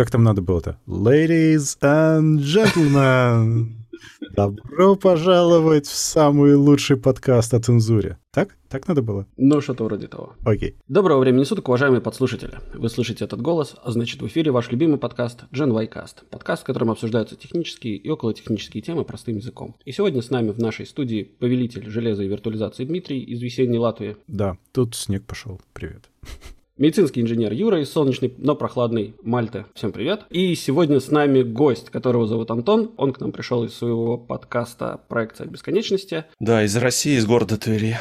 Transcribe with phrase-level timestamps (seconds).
[0.00, 0.78] Как там надо было-то?
[0.86, 3.72] Ladies and gentlemen,
[4.34, 8.16] добро пожаловать в самый лучший подкаст о цензуре.
[8.30, 8.56] Так?
[8.70, 9.26] Так надо было?
[9.36, 10.32] Ну, что-то вроде того.
[10.42, 10.76] Окей.
[10.88, 12.60] Доброго времени суток, уважаемые подслушатели.
[12.72, 16.24] Вы слышите этот голос, а значит в эфире ваш любимый подкаст Gen Y Cast.
[16.30, 19.76] Подкаст, в котором обсуждаются технические и околотехнические темы простым языком.
[19.84, 24.16] И сегодня с нами в нашей студии повелитель железа и виртуализации Дмитрий из весенней Латвии.
[24.28, 25.60] Да, тут снег пошел.
[25.74, 26.08] Привет.
[26.80, 29.66] Медицинский инженер Юра из солнечной, но прохладной Мальты.
[29.74, 30.22] Всем привет.
[30.30, 32.92] И сегодня с нами гость, которого зовут Антон.
[32.96, 36.24] Он к нам пришел из своего подкаста «Проекция бесконечности».
[36.38, 37.98] Да, из России, из города Твери.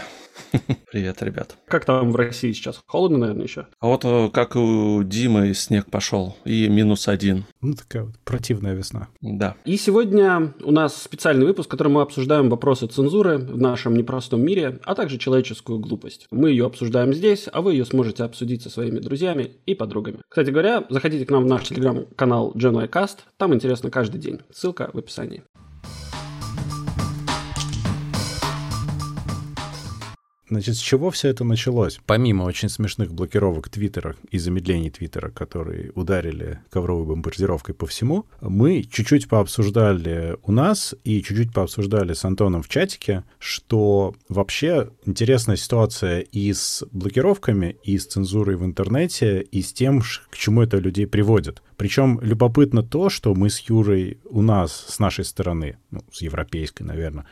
[0.92, 1.58] Привет, ребят.
[1.68, 2.82] Как там в России сейчас?
[2.86, 3.68] Холодно, наверное, еще?
[3.80, 7.46] А вот э, как у Димы снег пошел, и минус один.
[7.62, 9.08] Ну, такая вот противная весна.
[9.22, 9.56] Да.
[9.66, 14.42] И сегодня у нас специальный выпуск, в котором мы обсуждаем вопросы цензуры в нашем непростом
[14.42, 16.28] мире, а также человеческую глупость.
[16.32, 20.20] Мы ее обсуждаем здесь, а вы ее сможете обсудить со своими друзьями и подругами.
[20.28, 24.40] Кстати говоря, заходите к нам в наш телеграм-канал GenYcast, там интересно каждый день.
[24.52, 25.44] Ссылка в описании.
[30.50, 32.00] Значит, с чего все это началось?
[32.08, 38.82] Помимо очень смешных блокировок Твиттера и замедлений Твиттера, которые ударили ковровой бомбардировкой по всему, мы
[38.82, 46.22] чуть-чуть пообсуждали у нас и чуть-чуть пообсуждали с Антоном в чатике, что вообще интересная ситуация
[46.22, 51.06] и с блокировками, и с цензурой в интернете, и с тем, к чему это людей
[51.06, 51.62] приводит.
[51.78, 56.84] Причем любопытно то, что мы с Юрой у нас, с нашей стороны, ну, с европейской,
[56.84, 57.26] наверное,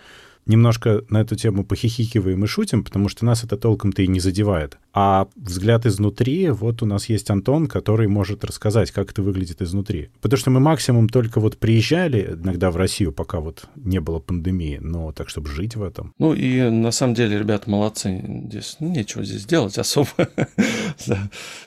[0.47, 4.77] немножко на эту тему похихикиваем и шутим, потому что нас это толком-то и не задевает.
[4.93, 10.09] А взгляд изнутри, вот у нас есть Антон, который может рассказать, как это выглядит изнутри.
[10.21, 14.79] Потому что мы максимум только вот приезжали иногда в Россию, пока вот не было пандемии,
[14.81, 16.15] но так, чтобы жить в этом.
[16.17, 18.23] Ну и на самом деле, ребят, молодцы.
[18.49, 20.09] Здесь ну, нечего здесь делать особо.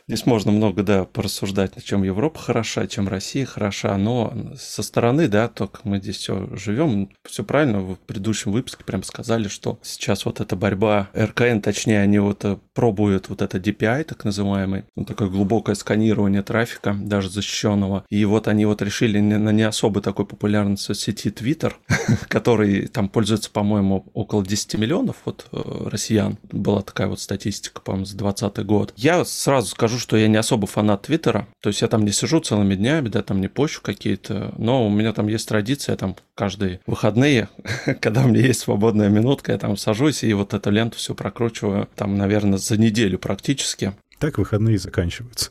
[0.08, 5.46] Здесь можно много, да, порассуждать, чем Европа хороша, чем Россия хороша, но со стороны, да,
[5.46, 10.40] только мы здесь все живем, все правильно, в предыдущем выпуске прям сказали, что сейчас вот
[10.40, 15.28] эта борьба РКН, точнее, они вот э, пробуют вот это DPI, так называемый, ну, такое
[15.28, 18.04] глубокое сканирование трафика, даже защищенного.
[18.08, 21.72] И вот они вот решили на не особо такой популярной соцсети Twitter,
[22.28, 26.38] который там пользуется, по-моему, около 10 миллионов вот э, россиян.
[26.50, 28.92] Была такая вот статистика, по-моему, за 2020 год.
[28.96, 32.40] Я сразу скажу, что я не особо фанат Твиттера, то есть я там не сижу
[32.40, 36.80] целыми днями, да, там не пощу какие-то, но у меня там есть традиция, там каждые
[36.86, 37.48] выходные,
[38.00, 41.88] когда у меня есть свободная минутка, я там сажусь и вот эту ленту все прокручиваю,
[41.96, 43.92] там, наверное, за неделю практически.
[44.20, 45.50] Так выходные заканчиваются.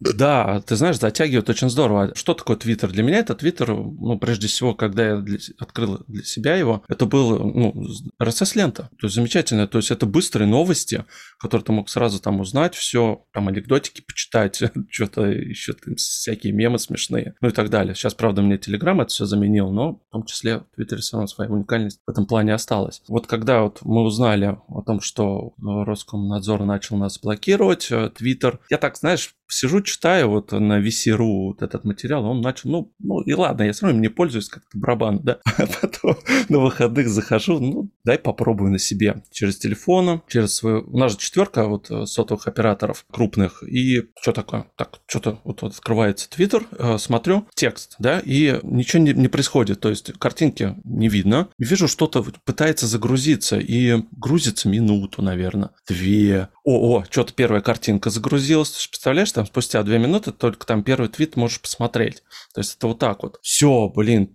[0.00, 2.12] Да, ты знаешь, затягивает очень здорово.
[2.14, 2.90] Что такое Твиттер?
[2.90, 7.04] Для меня это Твиттер, ну, прежде всего, когда я для, открыл для себя его, это
[7.04, 7.74] был, ну,
[8.18, 8.88] RSS-лента.
[8.98, 9.66] То есть замечательно.
[9.66, 11.04] То есть это быстрые новости,
[11.38, 16.78] которые ты мог сразу там узнать, все, там анекдотики почитать, что-то еще там, всякие мемы
[16.78, 17.94] смешные, ну и так далее.
[17.94, 21.26] Сейчас, правда, мне Телеграм это все заменил, но в том числе в Твиттере все равно
[21.26, 23.02] своя уникальность в этом плане осталась.
[23.08, 28.58] Вот когда вот мы узнали о том, что Роскомнадзор начал нас блокировать, Твиттер.
[28.70, 33.20] Я так, знаешь, сижу, читаю вот на VC.ru вот этот материал, он начал, ну, ну
[33.20, 36.16] и ладно, я все равно им не пользуюсь как-то барабан, да, а потом
[36.48, 39.22] на выходных захожу, ну, дай попробую на себе.
[39.30, 44.32] Через телефон, через свою, у нас же четверка вот э, сотовых операторов крупных, и что
[44.32, 49.28] такое, так, что-то вот, вот открывается Твиттер, э, смотрю, текст, да, и ничего не, не
[49.28, 56.48] происходит, то есть картинки не видно, вижу, что-то пытается загрузиться, и грузится минуту, наверное, две,
[56.64, 61.36] о, о, что-то первая картинка загрузилась, представляешь, там спустя две минуты только там первый твит
[61.36, 62.22] можешь посмотреть.
[62.54, 63.38] То есть это вот так вот.
[63.42, 64.34] Все, блин,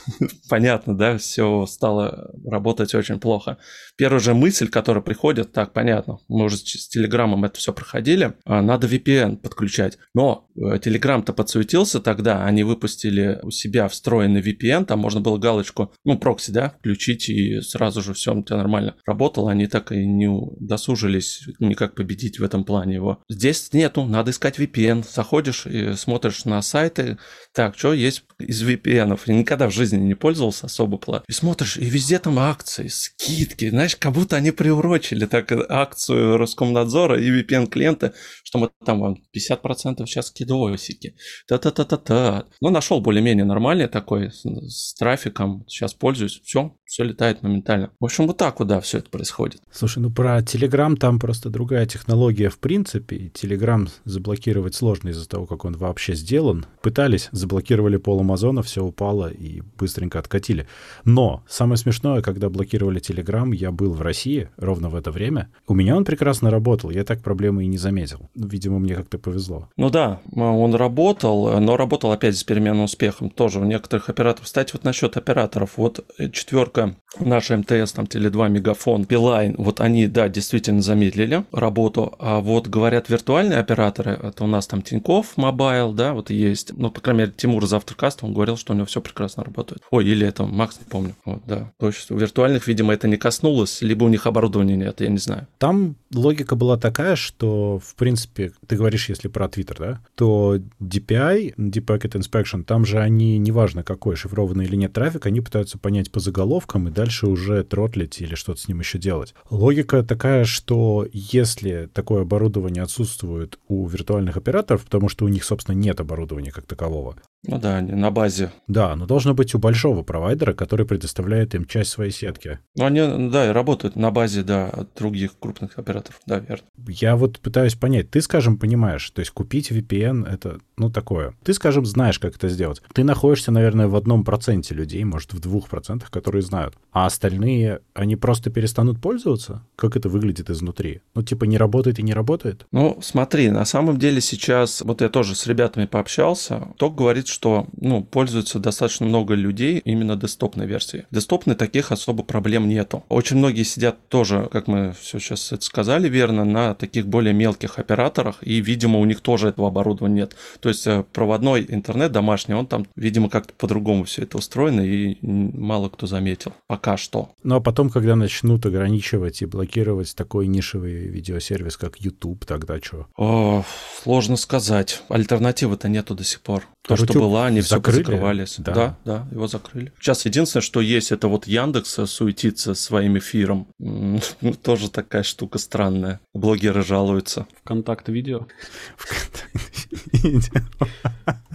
[0.50, 3.58] понятно, да, все стало работать очень плохо.
[3.96, 8.60] Первая же мысль, которая приходит, так, понятно, мы уже с Телеграмом это все проходили, а,
[8.60, 9.98] надо VPN подключать.
[10.14, 16.18] Но Телеграм-то подсуетился тогда, они выпустили у себя встроенный VPN, там можно было галочку, ну,
[16.18, 20.28] прокси, да, включить, и сразу же все у тебя нормально работало, они так и не
[20.58, 23.22] досужились никак победить в этом плане его.
[23.28, 27.18] Здесь нету, надо искать VPN, заходишь и смотришь на сайты,
[27.52, 29.18] так, что есть из VPN?
[29.26, 31.24] Я никогда в жизни не пользовался особо плат.
[31.28, 37.20] И смотришь, и везде там акции, скидки, знаешь, как будто они приурочили так акцию Роскомнадзора
[37.20, 38.14] и VPN-клиента,
[38.44, 41.16] что мы там вам 50% сейчас скидосики.
[41.48, 42.44] Та-та-та-та-та.
[42.60, 47.90] Ну, нашел более-менее нормальный такой, с, с трафиком, сейчас пользуюсь, все, все летает моментально.
[47.98, 49.60] В общем, вот так вот, да, все это происходит.
[49.72, 53.32] Слушай, ну про Telegram там просто другая технология в принципе.
[53.34, 56.64] Telegram заблокировал заблокировать сложно из-за того, как он вообще сделан.
[56.82, 60.68] Пытались, заблокировали пол Амазона, все упало и быстренько откатили.
[61.04, 65.48] Но самое смешное, когда блокировали Telegram, я был в России ровно в это время.
[65.66, 68.30] У меня он прекрасно работал, я так проблемы и не заметил.
[68.36, 69.68] Видимо, мне как-то повезло.
[69.76, 74.44] Ну да, он работал, но работал опять с переменным успехом тоже у некоторых операторов.
[74.44, 80.28] Кстати, вот насчет операторов, вот четверка наша МТС, там Теле2, Мегафон, Билайн, вот они, да,
[80.28, 86.14] действительно замедлили работу, а вот говорят виртуальные операторы, это у нас там Тиньков Мобайл, да,
[86.14, 89.00] вот есть, ну, по крайней мере, Тимур из Автокаста, он говорил, что у него все
[89.00, 89.82] прекрасно работает.
[89.90, 91.14] Ой, или это Макс, не помню.
[91.24, 91.72] Вот, да.
[91.78, 95.18] То есть у виртуальных, видимо, это не коснулось, либо у них оборудования нет, я не
[95.18, 95.46] знаю.
[95.58, 101.54] Там логика была такая, что, в принципе, ты говоришь, если про Twitter, да, то DPI,
[101.56, 106.10] Deep Packet Inspection, там же они, неважно какой, шифрованный или нет трафик, они пытаются понять
[106.10, 109.34] по заголовкам и дальше уже тротлить или что-то с ним еще делать.
[109.50, 115.74] Логика такая, что если такое оборудование отсутствует у виртуальных операторов, потому что у них, собственно,
[115.74, 118.52] нет оборудования как такового, ну да, они на базе.
[118.68, 122.58] Да, но должно быть у большого провайдера, который предоставляет им часть своей сетки.
[122.76, 126.64] Ну они, да, и работают на базе, да, от других крупных операторов, да, верно.
[126.86, 131.34] Я вот пытаюсь понять, ты, скажем, понимаешь, то есть купить VPN— это, ну, такое.
[131.42, 132.82] Ты, скажем, знаешь, как это сделать.
[132.92, 136.74] Ты находишься, наверное, в одном проценте людей, может, в двух процентах, которые знают.
[136.92, 139.64] А остальные, они просто перестанут пользоваться?
[139.76, 141.00] Как это выглядит изнутри?
[141.14, 142.66] Ну, типа, не работает и не работает?
[142.70, 147.66] Ну, смотри, на самом деле сейчас, вот я тоже с ребятами пообщался, ток говорит, что
[147.80, 151.04] ну, пользуется достаточно много людей именно десктопной версией.
[151.10, 153.04] Десктопной таких особо проблем нету.
[153.08, 157.78] Очень многие сидят тоже, как мы все сейчас это сказали верно, на таких более мелких
[157.78, 160.36] операторах, и, видимо, у них тоже этого оборудования нет.
[160.60, 165.16] То есть э, проводной интернет домашний, он там, видимо, как-то по-другому все это устроено, и
[165.22, 166.52] мало кто заметил.
[166.66, 167.30] Пока что.
[167.42, 173.06] Ну а потом, когда начнут ограничивать и блокировать такой нишевый видеосервис, как YouTube, тогда что?
[173.16, 173.64] О,
[174.02, 175.02] сложно сказать.
[175.08, 176.66] Альтернативы-то нету до сих пор.
[176.86, 178.56] То, что было, они все закрывались.
[178.58, 178.72] Да.
[178.72, 179.92] да, да, его закрыли.
[180.00, 183.68] Сейчас единственное, что есть, это вот Яндекс суетится своим эфиром.
[184.62, 186.20] Тоже такая штука странная.
[186.34, 187.46] Блогеры жалуются.
[187.62, 188.46] Вконтакт видео.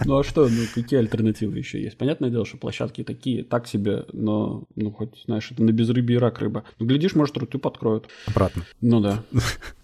[0.04, 1.98] Ну а что, ну какие альтернативы еще есть?
[1.98, 6.38] Понятное дело, что площадки такие, так себе, но, ну хоть, знаешь, это на безрыбье рак
[6.38, 6.64] рыба.
[6.78, 8.08] Ну, глядишь, может, рту подкроют.
[8.26, 8.64] Обратно.
[8.80, 9.24] Ну да.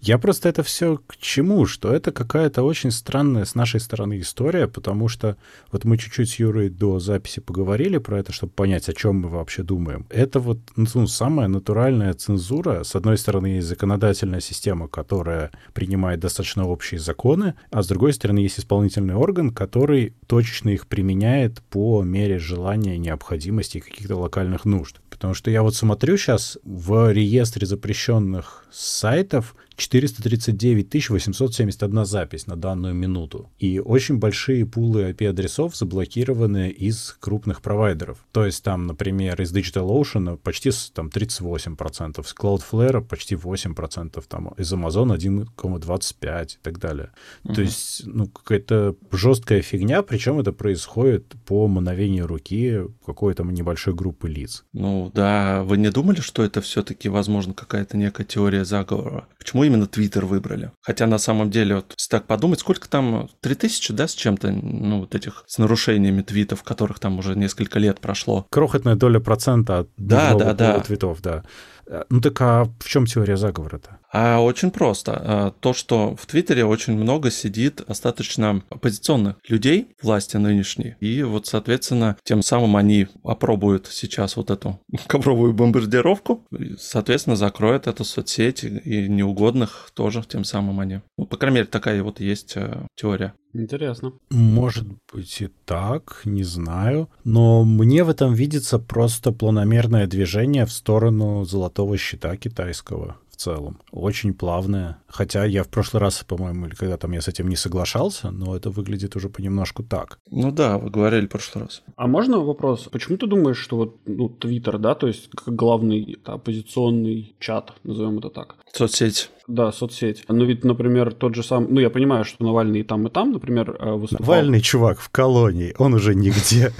[0.00, 1.66] Я просто это все к чему?
[1.66, 5.36] Что это какая-то очень странная с нашей стороны история, потому что
[5.70, 9.28] вот мы чуть-чуть с Юрой до записи поговорили про это, чтобы понять, о чем мы
[9.28, 10.06] вообще думаем.
[10.08, 12.82] Это вот ну, самая натуральная цензура.
[12.82, 18.38] С одной стороны, есть законодательная система, которая принимает достаточно общие законы, а с другой стороны,
[18.38, 25.00] есть исполнительный орган, который точечно их применяет по мере желания, необходимости и каких-то локальных нужд.
[25.10, 32.94] Потому что я вот смотрю сейчас в реестре запрещенных сайтов 439 871 запись на данную
[32.94, 33.50] минуту.
[33.58, 38.18] И очень большие пулы IP-адресов заблокированы из крупных провайдеров.
[38.32, 44.72] То есть там, например, из DigitalOcean почти там 38%, с Cloudflare почти 8%, там из
[44.72, 47.10] Amazon 1,25 и так далее.
[47.44, 47.54] Угу.
[47.54, 54.28] То есть, ну, какая-то жесткая фигня, причем это происходит по мановению руки какой-то небольшой группы
[54.28, 54.64] лиц.
[54.72, 59.26] Ну да, вы не думали, что это все-таки, возможно, какая-то некая теория заговора?
[59.38, 60.72] Почему именно Твиттер выбрали?
[60.80, 65.00] Хотя на самом деле, вот, если так подумать, сколько там, 3000, да, с чем-то, ну,
[65.00, 68.46] вот этих, с нарушениями твитов, которых там уже несколько лет прошло.
[68.50, 70.80] Крохотная доля процента от да, да, да.
[70.80, 71.44] твитов, да.
[71.86, 73.98] Э, ну так а в чем теория заговора-то?
[74.12, 75.12] А очень просто.
[75.16, 80.96] А, то, что в Твиттере очень много сидит достаточно оппозиционных людей власти нынешней.
[81.00, 86.44] И вот, соответственно, тем самым они опробуют сейчас вот эту ковровую бомбардировку.
[86.56, 91.00] И, соответственно, закроют эту соцсеть и неугодных тоже тем самым они.
[91.16, 93.32] Ну, по крайней мере, такая вот есть э, теория.
[93.54, 94.12] Интересно.
[94.30, 97.10] Может быть и так, не знаю.
[97.24, 103.80] Но мне в этом видится просто планомерное движение в сторону золотого щита китайского целом.
[103.90, 104.98] Очень плавная.
[105.06, 108.56] Хотя я в прошлый раз, по-моему, или когда там я с этим не соглашался, но
[108.56, 110.18] это выглядит уже понемножку так.
[110.30, 111.82] Ну да, вы говорили в прошлый раз.
[111.96, 112.88] А можно вопрос?
[112.90, 117.72] Почему ты думаешь, что вот ну, Твиттер, да, то есть как главный да, оппозиционный чат,
[117.84, 118.56] назовем это так?
[118.72, 119.30] Соцсеть.
[119.48, 120.24] Да, соцсеть.
[120.28, 121.66] Ну ведь, например, тот же сам...
[121.68, 124.26] Ну, я понимаю, что Навальный и там, и там, например, э, выступал.
[124.26, 126.72] Навальный чувак в колонии, он уже нигде.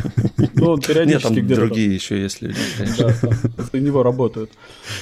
[0.54, 1.60] Ну, он периодически где-то...
[1.60, 2.56] другие еще есть люди.
[2.98, 4.50] Да, него работают.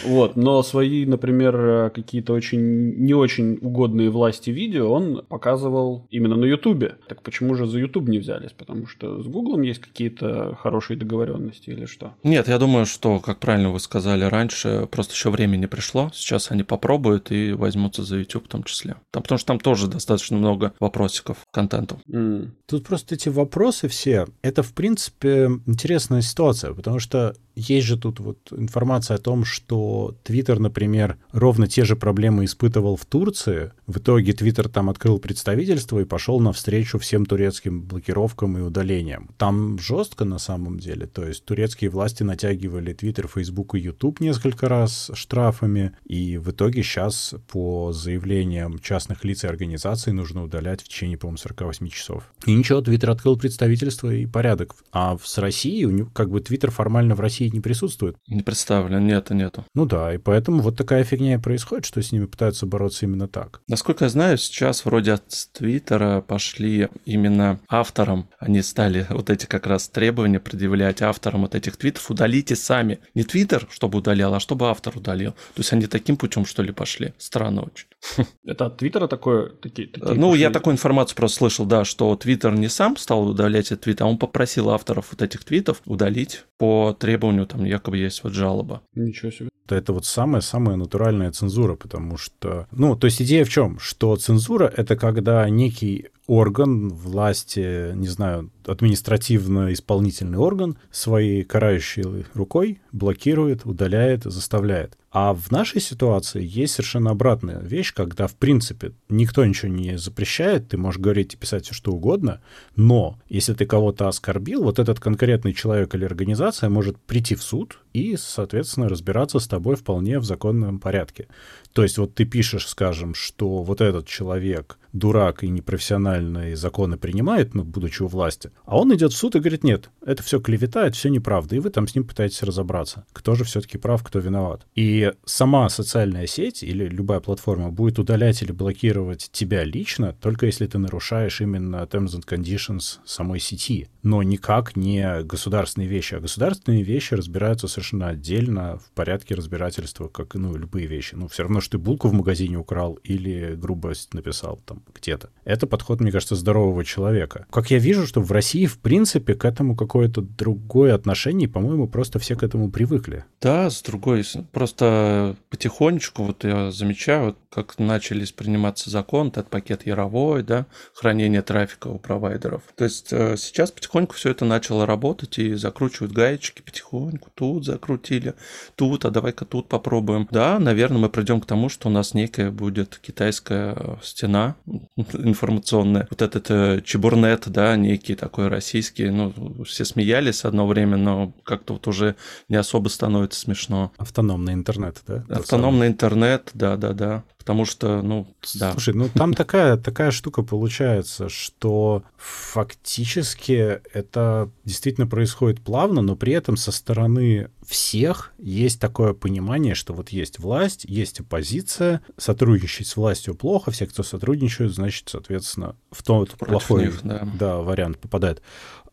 [0.05, 2.95] Вот, но свои, например, э, какие-то очень...
[2.97, 6.97] не очень угодные власти видео он показывал именно на Ютубе.
[7.09, 8.53] Так почему же за Ютуб не взялись?
[8.53, 12.15] Потому что с Гуглом есть какие-то хорошие договоренности или что?
[12.23, 16.11] Нет, я думаю, что, как правильно вы сказали раньше, просто еще время не пришло.
[16.15, 18.97] Сейчас они попробуют и возьмутся за YouTube в том числе.
[19.11, 22.01] Там, потому что там тоже достаточно много вопросиков контенту.
[22.09, 22.51] Mm.
[22.67, 28.21] Тут просто эти вопросы все, это, в принципе, интересная ситуация, потому что есть же тут
[28.21, 33.73] вот информация о том, что Твиттер, например, ровно те же проблемы испытывал в Турции.
[33.87, 39.31] В итоге Твиттер там открыл представительство и пошел навстречу всем турецким блокировкам и удалениям.
[39.37, 41.07] Там жестко на самом деле.
[41.07, 45.93] То есть турецкие власти натягивали Твиттер, Фейсбук и Ютуб несколько раз штрафами.
[46.07, 51.39] И в итоге сейчас по заявлениям частных лиц и организаций нужно удалять в течение, по-моему,
[51.39, 52.33] 48 часов.
[52.47, 54.75] И ничего, Твиттер открыл представительство и порядок.
[54.93, 58.17] А с Россией, у него, как бы Твиттер формально в России не присутствует.
[58.29, 59.65] Не представлен, нет, нету.
[59.75, 63.29] Ну да, и поэтому вот такая фигня и происходит, что с ними пытаются бороться именно
[63.29, 63.61] так.
[63.69, 69.67] Насколько я знаю, сейчас вроде от Твиттера пошли именно авторам, они стали вот эти как
[69.67, 73.01] раз требования предъявлять авторам вот этих твитов, удалите сами.
[73.15, 75.33] Не Твиттер, чтобы удалял, а чтобы автор удалил.
[75.33, 77.15] То есть они таким путем, что ли, пошли.
[77.31, 77.87] Странно очень.
[78.45, 79.51] Это от Твиттера такое?
[79.51, 80.41] Такие, такие ну, пошли...
[80.41, 84.07] я такую информацию просто слышал, да, что Твиттер не сам стал удалять этот твит, а
[84.07, 88.83] он попросил авторов вот этих твитов удалить по требованию, там якобы есть вот жалоба.
[88.97, 89.51] Ничего себе.
[89.69, 92.67] Это вот самая-самая натуральная цензура, потому что...
[92.73, 93.79] Ну, то есть идея в чем?
[93.79, 103.67] Что цензура— это когда некий орган власти, не знаю, административно-исполнительный орган своей карающей рукой блокирует,
[103.67, 104.97] удаляет, заставляет.
[105.11, 110.69] А в нашей ситуации есть совершенно обратная вещь, когда, в принципе, никто ничего не запрещает,
[110.69, 112.41] ты можешь говорить и писать все, что угодно,
[112.77, 117.81] но если ты кого-то оскорбил, вот этот конкретный человек или организация может прийти в суд
[117.93, 121.27] и, соответственно, разбираться с тобой вполне в законном порядке.
[121.73, 127.55] То есть вот ты пишешь, скажем, что вот этот человек дурак и непрофессиональные законы принимает,
[127.55, 130.87] ну, будучи у власти, а он идет в суд и говорит, нет, это все клевета,
[130.87, 134.19] это все неправда, и вы там с ним пытаетесь разобраться, кто же все-таки прав, кто
[134.19, 134.67] виноват.
[134.75, 140.67] И сама социальная сеть или любая платформа будет удалять или блокировать тебя лично, только если
[140.67, 146.83] ты нарушаешь именно terms and conditions самой сети, но никак не государственные вещи, а государственные
[146.83, 151.15] вещи разбираются совершенно отдельно в порядке разбирательства, как, ну, любые вещи.
[151.15, 155.31] Ну, все равно что ты булку в магазине украл или грубость написал там где-то.
[155.45, 157.47] Это подход, мне кажется, здорового человека.
[157.51, 161.89] Как я вижу, что в России, в принципе, к этому какое-то другое отношение, и, по-моему,
[161.89, 163.25] просто все к этому привыкли.
[163.41, 170.43] Да, с другой, просто потихонечку, вот я замечаю, как начались приниматься закон, этот пакет Яровой,
[170.43, 172.63] да, хранение трафика у провайдеров.
[172.77, 177.29] То есть э, сейчас потихоньку все это начало работать и закручивают гаечки потихоньку.
[177.35, 178.35] Тут закрутили,
[178.77, 180.29] тут, а давай-ка тут попробуем.
[180.31, 184.55] Да, наверное, мы придем к тому, что у нас некая будет китайская стена
[184.97, 186.07] информационная.
[186.09, 191.73] Вот этот э, чебурнет, да, некий такой российский, ну, все смеялись одно время, но как-то
[191.73, 192.15] вот уже
[192.49, 193.91] не особо становится смешно.
[193.97, 195.25] Автономный интернет, да?
[195.29, 198.73] Автономный интернет, да-да-да потому что, ну, да.
[198.73, 206.35] Слушай, ну там такая, такая штука получается, что фактически это действительно происходит плавно, но при
[206.35, 212.97] этом со стороны всех есть такое понимание, что вот есть власть, есть оппозиция, сотрудничать с
[212.97, 217.27] властью плохо, все, кто сотрудничают, значит, соответственно, в тот плохой них, да.
[217.39, 218.43] Да, вариант попадает.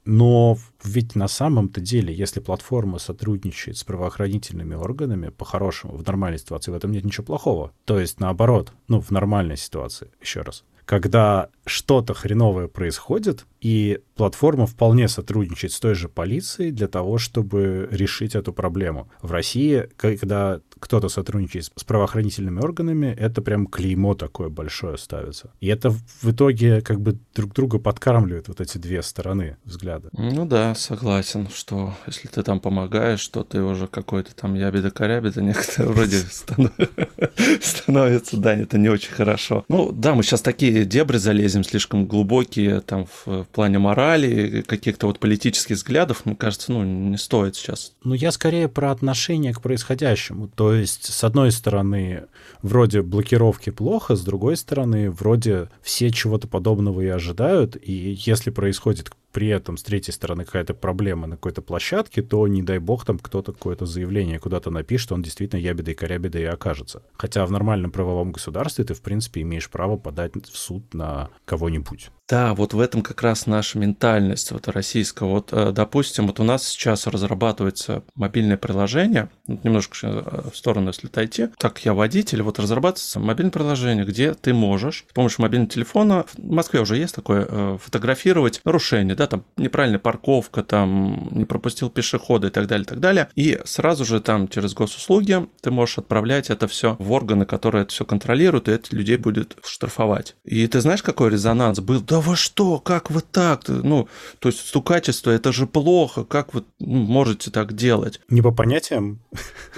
[0.08, 6.72] Но ведь на самом-то деле, если платформа сотрудничает с правоохранительными органами, по-хорошему, в нормальной ситуации
[6.72, 7.74] в этом нет ничего плохого.
[7.84, 10.64] То есть наоборот, ну, в нормальной ситуации, еще раз.
[10.86, 17.88] Когда что-то хреновое происходит, и платформа вполне сотрудничает с той же полицией для того, чтобы
[17.92, 19.10] решить эту проблему.
[19.22, 25.52] В России, когда кто-то сотрудничает с правоохранительными органами, это прям клеймо такое большое ставится.
[25.60, 30.10] И это в итоге как бы друг друга подкармливает вот эти две стороны взгляда.
[30.14, 35.94] Ну да, согласен, что если ты там помогаешь, то ты уже какой-то там ябеда-корябеда некоторые
[35.94, 36.18] вроде
[37.62, 39.66] становится, да, это не очень хорошо.
[39.68, 45.20] Ну да, мы сейчас такие дебри залезем слишком глубокие там в плане морали, каких-то вот
[45.20, 47.94] политических взглядов, мне кажется, ну, не стоит сейчас.
[48.04, 50.48] Ну, я скорее про отношение к происходящему.
[50.48, 52.24] То есть, с одной стороны,
[52.62, 59.12] вроде блокировки плохо, с другой стороны, вроде все чего-то подобного и ожидают, и если происходит
[59.38, 63.20] при этом с третьей стороны какая-то проблема на какой-то площадке, то, не дай бог, там
[63.20, 67.04] кто-то какое-то заявление куда-то напишет, он действительно ябедой корябедой и окажется.
[67.18, 72.12] Хотя в нормальном правовом государстве ты, в принципе, имеешь право подать в суд на кого-нибудь.
[72.30, 75.24] Да, вот в этом как раз наша ментальность вот российская.
[75.30, 81.08] Вот, э, допустим, вот у нас сейчас разрабатывается мобильное приложение, немножко э, в сторону, если
[81.08, 86.26] отойти, так я водитель, вот разрабатывается мобильное приложение, где ты можешь с помощью мобильного телефона,
[86.34, 91.90] в Москве уже есть такое, э, фотографировать нарушения, да, там неправильная парковка, там не пропустил
[91.90, 93.30] пешехода и так далее, и так далее.
[93.36, 97.94] И сразу же там через госуслуги ты можешь отправлять это все в органы, которые это
[97.94, 100.36] все контролируют, и это людей будет штрафовать.
[100.44, 102.02] И ты знаешь, какой резонанс был?
[102.02, 103.68] Да вы что, как вы так?
[103.68, 104.08] Ну,
[104.40, 108.20] то есть стукачество, это же плохо, как вы ну, можете так делать?
[108.30, 109.20] Не по понятиям?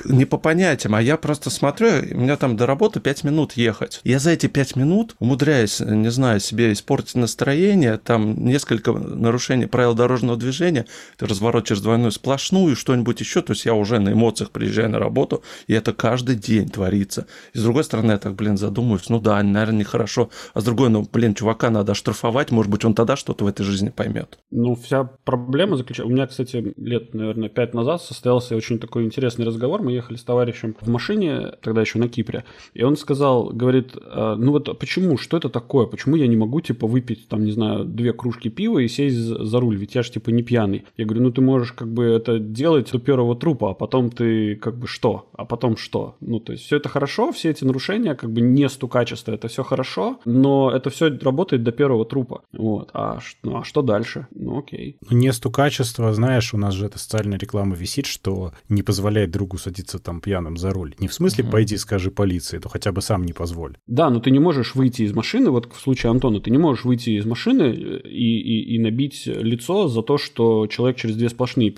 [0.06, 4.02] Не по понятиям, а я просто смотрю, у меня там до работы 5 минут ехать.
[4.04, 9.94] Я за эти 5 минут умудряюсь, не знаю, себе испортить настроение, там несколько нарушений правил
[9.94, 10.86] дорожного движения,
[11.20, 15.44] разворот через двойную сплошную, что-нибудь еще, то есть я уже на эмоциях приезжаю на работу,
[15.68, 17.28] и это каждый день творится.
[17.54, 20.90] И с другой стороны, я так, блин, задумываюсь, ну да, наверное, нехорошо, а с другой,
[20.90, 24.40] ну, блин, чувака надо оштрафовать, может быть, он тогда что-то в этой жизни поймет.
[24.52, 26.10] Ну, вся проблема заключается...
[26.10, 29.82] У меня, кстати, лет, наверное, пять назад состоялся очень такой интересный разговор.
[29.82, 32.44] Мы ехали с товарищем в машине, тогда еще на Кипре,
[32.74, 35.86] и он сказал, говорит, «А, ну вот почему, что это такое?
[35.86, 39.60] Почему я не могу, типа, выпить, там, не знаю, две кружки пива и сесть за
[39.60, 39.78] руль?
[39.78, 40.86] Ведь я же, типа, не пьяный.
[40.98, 44.56] Я говорю, ну ты можешь, как бы, это делать до первого трупа, а потом ты,
[44.56, 45.30] как бы, что?
[45.34, 46.16] А потом что?
[46.20, 49.64] Ну, то есть все это хорошо, все эти нарушения, как бы, не стукачество, это все
[49.64, 52.19] хорошо, но это все работает до первого трупа.
[52.54, 52.90] Вот.
[52.94, 54.28] А, ну, а что дальше?
[54.32, 54.98] Ну, окей.
[55.10, 59.58] Ну, не стукачество, знаешь, у нас же эта социальная реклама висит, что не позволяет другу
[59.58, 60.96] садиться там пьяным за руль.
[61.00, 61.52] Не в смысле угу.
[61.52, 63.78] пойди скажи полиции, то хотя бы сам не позволь.
[63.88, 66.86] Да, но ты не можешь выйти из машины, вот в случае Антона, ты не можешь
[66.86, 71.30] выйти из машины э, и, и, и набить лицо за то, что человек через две
[71.30, 71.74] сплошные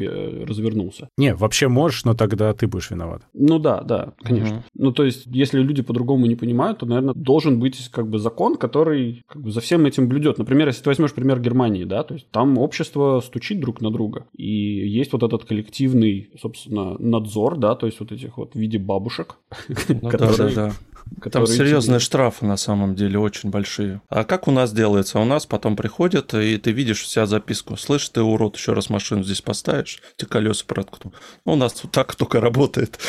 [0.45, 1.09] развернулся.
[1.17, 3.23] Не, вообще можешь, но тогда ты будешь виноват.
[3.33, 4.57] Ну да, да, конечно.
[4.57, 4.63] Угу.
[4.75, 8.55] Ну то есть, если люди по-другому не понимают, то, наверное, должен быть как бы закон,
[8.55, 10.30] который как бы за всем этим блюдет.
[10.37, 14.25] Например, если ты возьмешь пример Германии, да, то есть там общество стучит друг на друга,
[14.35, 18.77] и есть вот этот коллективный, собственно, надзор, да, то есть вот этих вот в виде
[18.77, 19.37] бабушек,
[19.87, 20.37] ну, которые...
[20.37, 20.73] Да, да, да.
[21.31, 24.01] Там серьезные штрафы на самом деле очень большие.
[24.09, 25.19] А как у нас делается?
[25.19, 27.75] У нас потом приходят, и ты видишь вся записку.
[27.75, 31.13] Слышь, ты урод, еще раз машину здесь поставишь, тебе колеса проткну.
[31.45, 32.99] Ну, у нас так только работает.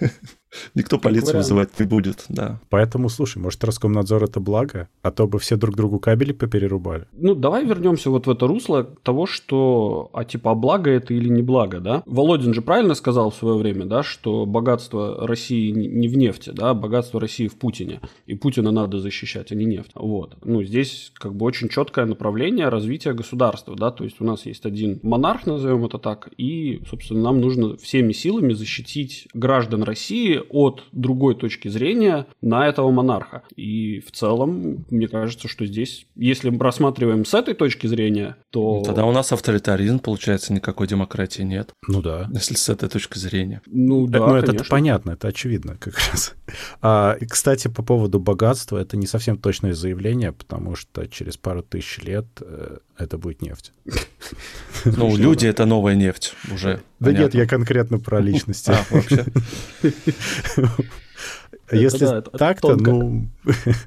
[0.74, 2.60] Никто полицию вызывать не будет, да.
[2.68, 7.06] Поэтому, слушай, может, Роскомнадзор это благо, а то бы все друг другу кабели поперерубали.
[7.12, 11.28] Ну, давай вернемся вот в это русло того, что, а типа, а благо это или
[11.28, 12.02] не благо, да?
[12.06, 16.74] Володин же правильно сказал в свое время, да, что богатство России не в нефти, да,
[16.74, 19.92] богатство России в Путине, и Путина надо защищать, а не нефть.
[19.94, 20.36] Вот.
[20.44, 24.66] Ну, здесь как бы очень четкое направление развития государства, да, то есть у нас есть
[24.66, 30.84] один монарх, назовем это так, и, собственно, нам нужно всеми силами защитить граждан России от
[30.92, 33.42] другой точки зрения на этого монарха.
[33.56, 38.78] И в целом, мне кажется, что здесь, если мы рассматриваем с этой точки зрения, то...
[38.78, 41.72] Ну, тогда у нас авторитаризм, получается, никакой демократии нет.
[41.88, 42.28] Ну да.
[42.32, 43.62] Если с этой точки зрения.
[43.66, 46.34] Ну да, Ну это, это понятно, это очевидно как раз.
[46.82, 51.62] А, и, кстати, по поводу богатства, это не совсем точное заявление, потому что через пару
[51.62, 53.72] тысяч лет э, это будет нефть.
[54.84, 56.82] Ну, люди— это новая нефть уже.
[57.00, 58.70] Да нет, я конкретно про личности.
[58.70, 59.26] А, вообще.
[61.72, 63.28] Если так-то, ну...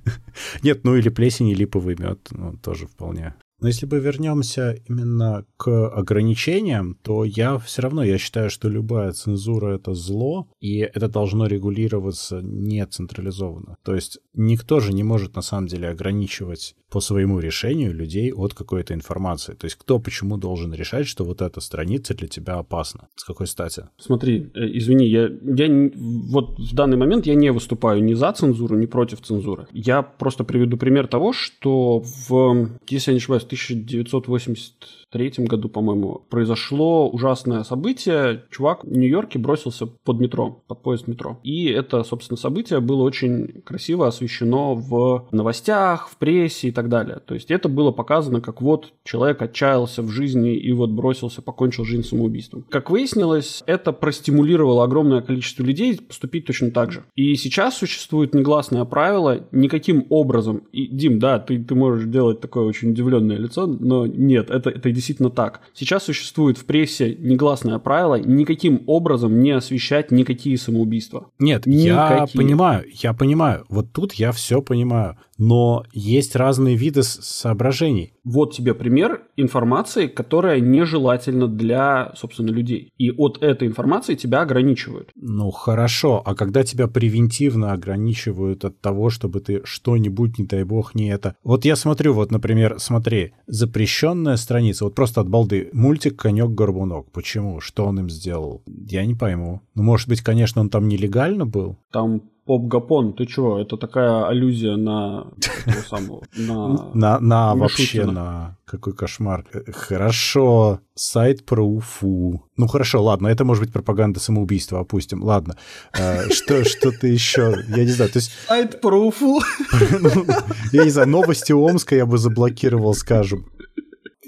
[0.64, 3.34] Нет, ну или плесень, и липовый мед, ну, тоже вполне.
[3.64, 9.14] Но если бы вернемся именно к ограничениям, то я все равно, я считаю, что любая
[9.14, 13.78] цензура— это зло, и это должно регулироваться не централизованно.
[13.84, 18.54] То есть никто же не может на самом деле ограничивать по своему решению людей от
[18.54, 19.54] какой-то информации.
[19.56, 23.08] То есть кто почему должен решать, что вот эта страница для тебя опасна?
[23.16, 23.84] С какой стати?
[23.98, 25.92] Смотри, э, извини, я, я
[26.30, 29.66] вот в данный момент я не выступаю ни за цензуру, ни против цензуры.
[29.72, 36.22] Я просто приведу пример того, что в, если я не ошибаюсь, 1980 1983 году, по-моему,
[36.30, 38.44] произошло ужасное событие.
[38.50, 41.40] Чувак в Нью-Йорке бросился под метро, под поезд метро.
[41.44, 47.20] И это, собственно, событие было очень красиво освещено в новостях, в прессе и так далее.
[47.26, 51.86] То есть это было показано, как вот человек отчаялся в жизни и вот бросился, покончил
[51.86, 52.66] жизнь самоубийством.
[52.70, 57.04] Как выяснилось, это простимулировало огромное количество людей поступить точно так же.
[57.16, 60.64] И сейчас существует негласное правило никаким образом.
[60.72, 64.92] И, Дим, да, ты, ты можешь делать такое очень удивленное лицо, но нет, это, это
[64.92, 65.62] действительно так.
[65.74, 71.30] Сейчас существует в прессе негласное правило никаким образом не освещать никакие самоубийства.
[71.40, 71.94] Нет, никакие.
[71.94, 73.66] я понимаю, я понимаю.
[73.70, 75.18] Вот тут я все понимаю.
[75.38, 78.14] Но есть разные виды соображений.
[78.24, 82.92] Вот тебе пример информации, которая нежелательна для, собственно, людей.
[82.98, 85.10] И от этой информации тебя ограничивают.
[85.16, 86.22] Ну, хорошо.
[86.26, 91.36] А когда тебя превентивно ограничивают от того, чтобы ты что-нибудь, не дай бог, не это...
[91.44, 97.12] Вот я смотрю, вот, например, смотри, запрещенная страница, вот просто от балды, мультик «Конек-горбунок».
[97.12, 97.60] Почему?
[97.60, 98.64] Что он им сделал?
[98.66, 99.62] Я не пойму.
[99.76, 101.78] Ну, может быть, конечно, он там нелегально был?
[101.92, 103.58] Там Поп Гапон, ты чего?
[103.58, 105.28] Это такая аллюзия на
[107.20, 107.56] на...
[107.56, 108.58] Вообще, на...
[108.66, 109.46] Какой кошмар.
[109.72, 112.44] Хорошо, сайт про Уфу.
[112.58, 115.24] Ну хорошо, ладно, это может быть пропаганда самоубийства, опустим.
[115.24, 115.58] Ладно,
[115.98, 118.32] э, что, что-то еще, я не знаю, то есть...
[118.48, 119.40] Сайт про Уфу.
[120.02, 120.26] Ну,
[120.72, 123.46] я не знаю, новости Омска я бы заблокировал, скажем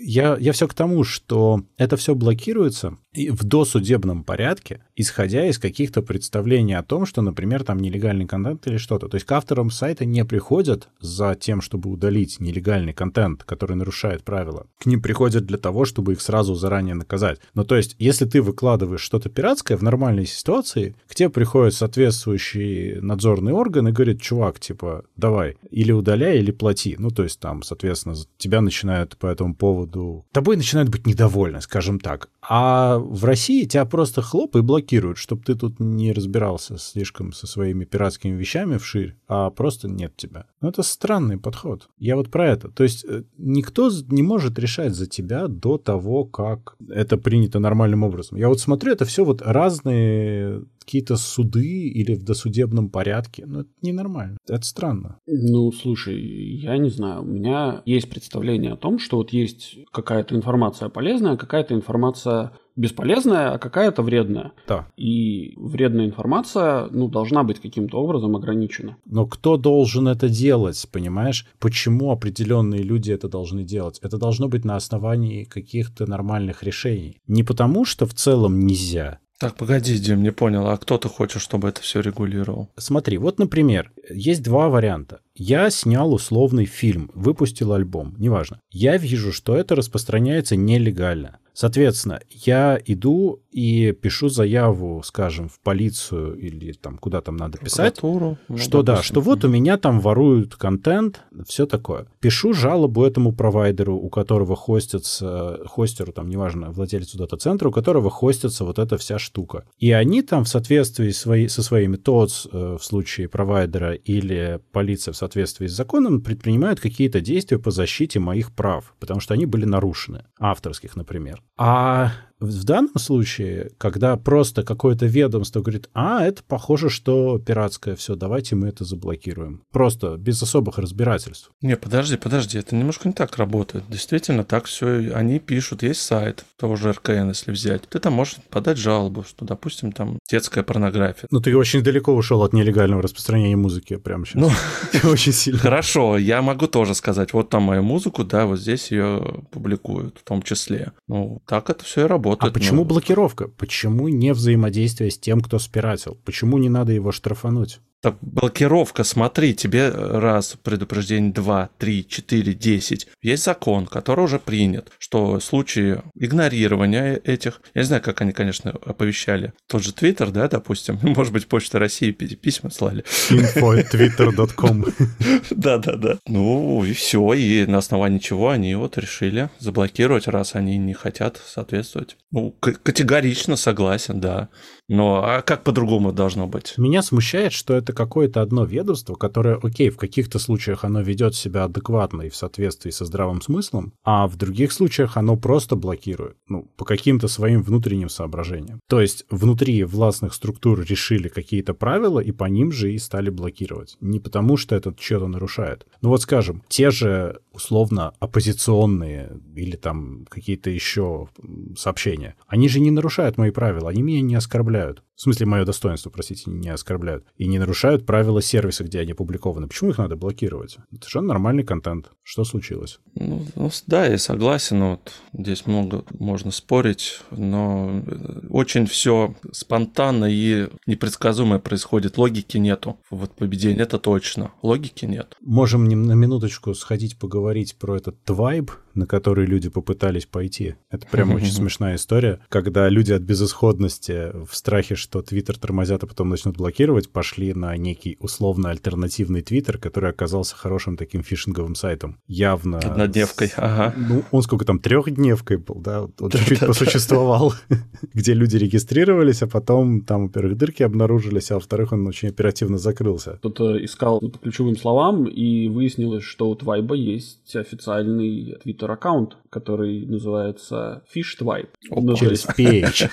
[0.05, 6.01] я, я все к тому, что это все блокируется в досудебном порядке, исходя из каких-то
[6.01, 9.07] представлений о том, что, например, там нелегальный контент или что-то.
[9.07, 14.23] То есть к авторам сайта не приходят за тем, чтобы удалить нелегальный контент, который нарушает
[14.23, 14.67] правила.
[14.79, 17.39] К ним приходят для того, чтобы их сразу заранее наказать.
[17.53, 22.99] Но то есть, если ты выкладываешь что-то пиратское в нормальной ситуации, к тебе приходит соответствующий
[23.01, 26.95] надзорный орган и говорит, чувак, типа, давай, или удаляй, или плати.
[26.97, 30.25] Ну, то есть там, соответственно, тебя начинают по этому поводу...
[30.31, 32.29] Тобой начинают быть недовольны, скажем так.
[32.49, 37.47] А в России тебя просто хлоп и блокируют, чтобы ты тут не разбирался слишком со
[37.47, 40.45] своими пиратскими вещами вширь, а просто нет тебя.
[40.61, 41.89] Ну, это странный подход.
[41.97, 42.69] Я вот про это.
[42.69, 48.03] То есть э, никто не может решать за тебя до того, как это принято нормальным
[48.03, 48.37] образом.
[48.37, 53.45] Я вот смотрю, это все вот разные какие-то суды или в досудебном порядке.
[53.45, 54.37] Ну, это ненормально.
[54.47, 55.19] Это странно.
[55.25, 57.23] Ну, слушай, я не знаю.
[57.23, 63.53] У меня есть представление о том, что вот есть какая-то информация полезная, какая-то информация бесполезная,
[63.53, 64.51] а какая-то вредная.
[64.67, 64.87] Да.
[64.97, 68.97] И вредная информация, ну, должна быть каким-то образом ограничена.
[69.05, 71.47] Но кто должен это делать, понимаешь?
[71.59, 73.99] Почему определенные люди это должны делать?
[74.01, 77.21] Это должно быть на основании каких-то нормальных решений.
[77.27, 81.41] Не потому, что в целом нельзя, так, погоди, Дим, не понял, а кто ты хочешь,
[81.41, 82.69] чтобы это все регулировал?
[82.77, 85.19] Смотри, вот, например, есть два варианта.
[85.35, 88.61] Я снял условный фильм, выпустил альбом, неважно.
[88.71, 91.39] Я вижу, что это распространяется нелегально.
[91.55, 97.97] Соответственно, я иду и пишу заяву, скажем, в полицию или там куда там надо писать,
[98.03, 102.07] ну, что да, что вот у меня там воруют контент, все такое.
[102.19, 108.65] Пишу жалобу этому провайдеру, у которого хостится, хостеру, там, неважно, владельцу дата-центра, у которого хостится
[108.65, 109.63] вот эта вся штука.
[109.77, 115.13] И они там в соответствии свои, со своими ТОЦ э, в случае провайдера или полиция
[115.13, 119.65] в соответствии с законом предпринимают какие-то действия по защите моих прав, потому что они были
[119.65, 121.41] нарушены, авторских, например.
[121.57, 128.15] А в данном случае, когда просто какое-то ведомство говорит, а, это похоже, что пиратское, все,
[128.15, 129.63] давайте мы это заблокируем.
[129.71, 131.51] Просто без особых разбирательств.
[131.61, 133.85] Не, подожди, подожди, это немножко не так работает.
[133.89, 137.83] Действительно, так все, они пишут, есть сайт того же РКН, если взять.
[137.87, 141.27] Ты там можешь подать жалобу, что, допустим, там детская порнография.
[141.31, 144.41] Ну, ты очень далеко ушел от нелегального распространения музыки прямо сейчас.
[144.41, 145.59] Ну, очень сильно.
[145.59, 150.23] Хорошо, я могу тоже сказать, вот там мою музыку, да, вот здесь ее публикуют в
[150.23, 150.91] том числе.
[151.07, 152.51] Ну, так это все и работает работает.
[152.51, 152.85] А почему но...
[152.85, 153.47] блокировка?
[153.47, 156.17] Почему не взаимодействие с тем, кто спиратил?
[156.25, 157.79] Почему не надо его штрафануть?
[158.05, 163.07] Так, блокировка, смотри, тебе раз предупреждение, два, три, четыре, десять.
[163.23, 168.31] Есть закон, который уже принят, что в случае игнорирования этих, я не знаю, как они,
[168.31, 173.03] конечно, оповещали, тот же Твиттер, да, допустим, может быть, Почта России письма слали.
[173.31, 174.85] info.twitter.com
[175.49, 176.19] Да-да-да.
[176.27, 181.41] Ну, и все, и на основании чего они вот решили заблокировать, раз они не хотят
[181.43, 182.17] соответствовать.
[182.29, 184.49] Ну, категорично согласен, да.
[184.87, 186.75] Но а как по-другому должно быть?
[186.77, 191.63] Меня смущает, что это какое-то одно ведомство, которое, окей, в каких-то случаях оно ведет себя
[191.63, 196.69] адекватно и в соответствии со здравым смыслом, а в других случаях оно просто блокирует, ну,
[196.77, 198.79] по каким-то своим внутренним соображениям.
[198.87, 203.97] То есть внутри властных структур решили какие-то правила, и по ним же и стали блокировать.
[204.01, 205.87] Не потому, что это что-то нарушает.
[206.01, 211.27] Ну вот скажем, те же условно оппозиционные или там какие-то еще
[211.75, 214.74] сообщения, они же не нарушают мои правила, они меня не оскорбляют.
[215.15, 217.25] В смысле, мое достоинство, простите, не оскорбляют.
[217.37, 219.67] И не нарушают правила сервиса, где они опубликованы.
[219.67, 220.77] Почему их надо блокировать?
[220.91, 222.11] Это совершенно нормальный контент.
[222.21, 222.99] Что случилось?
[223.15, 224.83] Ну, ну да, я согласен.
[224.83, 228.03] Вот здесь много можно спорить, но
[228.49, 232.17] очень все спонтанно и непредсказуемое происходит.
[232.17, 232.97] Логики нету.
[233.09, 234.51] Вот победение это точно.
[234.61, 235.35] Логики нет.
[235.39, 240.75] Можем на минуточку сходить поговорить про этот твайб, на который люди попытались пойти.
[240.89, 246.07] Это прям очень смешная история, когда люди от безысходности в страхе, что Твиттер тормозят, а
[246.07, 252.19] потом начнут блокировать, пошли на некий условно альтернативный Твиттер, который оказался хорошим таким фишинговым сайтом.
[252.27, 252.79] Явно...
[252.79, 253.93] Однодневкой, ага.
[253.97, 256.07] Ну, он сколько там, трехдневкой был, да?
[256.19, 257.53] Он чуть-чуть посуществовал,
[258.13, 263.37] где люди регистрировались, а потом там, во-первых, дырки обнаружились, а во-вторых, он очень оперативно закрылся.
[263.39, 271.03] Кто-то искал по ключевым словам, и выяснилось, что у Твайба есть официальный твиттер-аккаунт, который называется
[271.13, 271.69] Fish Twibe.
[271.89, 273.09] Ну, Через PH.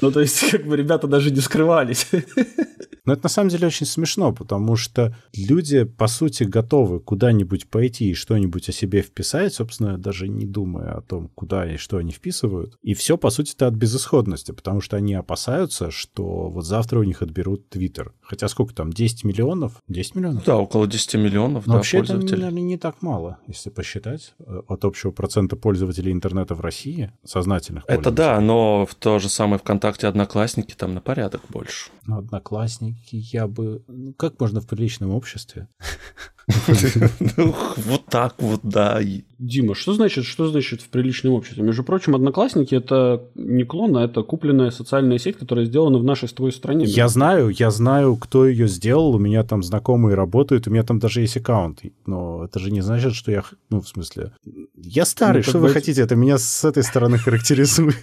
[0.00, 2.06] Ну, то есть, как бы ребята даже не скрывались.
[3.04, 8.10] Но это на самом деле очень смешно, потому что люди, по сути, готовы куда-нибудь пойти
[8.10, 12.12] и что-нибудь о себе вписать, собственно, даже не думая о том, куда и что они
[12.12, 12.76] вписывают.
[12.82, 17.02] И все, по сути, это от безысходности, потому что они опасаются, что вот завтра у
[17.02, 18.12] них отберут Твиттер.
[18.20, 19.82] Хотя сколько там, 10 миллионов?
[19.88, 20.44] 10 миллионов?
[20.44, 24.62] Да, около 10 миллионов, Но да, вообще это, наверное, не так мало, если посчитать, э,
[24.68, 29.58] от общего процента пользователей интернета в России, сознательных Это да, но в то же самое
[29.58, 31.90] ВКонтакте Одноклассники там на порядок больше.
[32.06, 33.82] Ну, одноклассники я бы...
[33.88, 35.68] ну, Как можно в приличном обществе?
[37.36, 39.00] Вот так вот, да.
[39.38, 41.62] Дима, что значит, что значит в приличном обществе?
[41.62, 46.28] Между прочим, Одноклассники это не клон, а это купленная социальная сеть, которая сделана в нашей
[46.28, 46.84] с твоей стране.
[46.84, 50.98] Я знаю, я знаю, кто ее сделал, у меня там знакомые работают, у меня там
[50.98, 51.80] даже есть аккаунт.
[52.06, 53.42] Но это же не значит, что я...
[53.70, 54.32] Ну, в смысле...
[54.76, 56.02] Я старый, Ну, что вы хотите?
[56.02, 57.96] Это меня с этой стороны характеризует.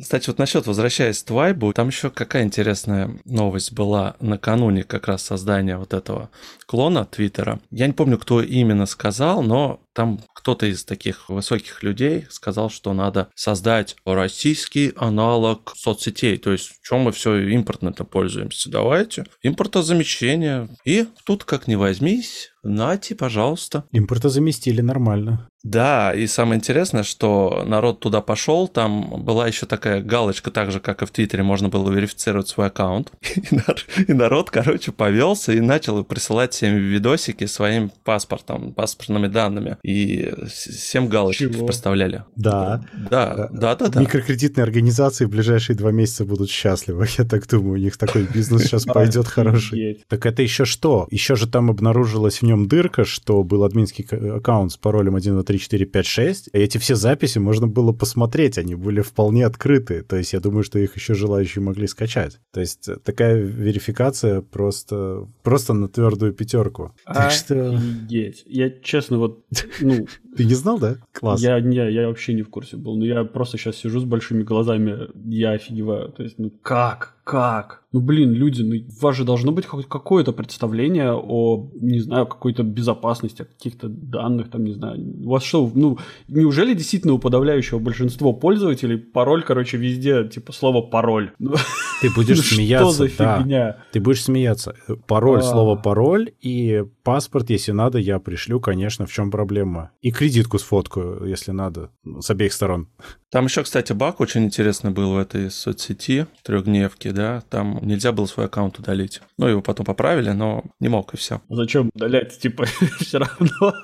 [0.00, 5.22] Кстати, вот насчет, возвращаясь к Твайбу, там еще какая интересная новость была накануне как раз
[5.22, 6.30] создания вот этого
[6.66, 7.37] клона Твиттера.
[7.70, 12.92] Я не помню, кто именно сказал, но там кто-то из таких высоких людей сказал, что
[12.92, 16.36] надо создать российский аналог соцсетей.
[16.36, 18.70] То есть, в чем мы все импортно-то пользуемся?
[18.70, 19.24] Давайте.
[19.42, 20.68] Импортозамещение.
[20.84, 23.84] И тут, как ни возьмись, нате, пожалуйста.
[23.90, 25.48] Импортозаместили нормально.
[25.64, 30.78] Да, и самое интересное, что народ туда пошел, там была еще такая галочка, так же,
[30.78, 33.10] как и в Твиттере, можно было верифицировать свой аккаунт.
[33.34, 39.78] И, нар- и народ, короче, повелся и начал присылать всем видосики своим паспортом, паспортными данными.
[39.88, 41.64] И с- всем галочки Чего?
[41.64, 42.24] проставляли.
[42.36, 42.84] Да.
[43.10, 44.00] Да, да, да, да.
[44.00, 47.06] Микрокредитные организации в ближайшие два месяца будут счастливы.
[47.18, 50.04] Я так думаю, у них такой бизнес сейчас пойдет хороший.
[50.06, 51.08] Так это еще что?
[51.10, 55.42] Еще же там обнаружилась в нем дырка, что был админский аккаунт с паролем 1, 2,
[55.42, 56.48] 3, 4, 5, 6.
[56.52, 60.02] И эти все записи можно было посмотреть, они были вполне открыты.
[60.02, 62.40] То есть я думаю, что их еще желающие могли скачать.
[62.52, 66.92] То есть такая верификация просто, просто на твердую пятерку.
[67.06, 67.80] Так что.
[68.10, 69.44] Я честно вот,
[69.80, 70.96] ну, ты не знал, да?
[71.12, 71.40] Класс.
[71.40, 72.96] я, не, я вообще не в курсе был.
[72.96, 76.10] Но я просто сейчас сижу с большими глазами, я офигеваю.
[76.10, 77.16] То есть, ну как?
[77.24, 77.82] Как?
[77.92, 82.26] Ну блин, люди, ну у вас же должно быть хоть какое-то представление о, не знаю,
[82.26, 85.00] какой-то безопасности, о каких-то данных, там, не знаю.
[85.24, 85.98] У вас что, ну,
[86.28, 91.32] неужели действительно у подавляющего большинства пользователей пароль, короче, везде, типа, слово пароль?
[91.38, 91.54] Ну,
[92.02, 93.38] Ты будешь смеяться, Что за да.
[93.38, 93.76] фигня?
[93.92, 94.74] Ты будешь смеяться.
[95.06, 95.42] Пароль, А.
[95.42, 99.92] слово пароль и паспорт, если надо, я пришлю, конечно, в чем проблема.
[100.02, 102.88] И кредитку сфоткаю, если надо, с обеих сторон.
[103.30, 108.26] Там еще, кстати, баг очень интересный был в этой соцсети, трехдневки, да, там нельзя было
[108.26, 109.20] свой аккаунт удалить.
[109.38, 111.40] Ну, его потом поправили, но не мог, и все.
[111.48, 112.64] Зачем удалять, типа,
[113.00, 113.74] все равно?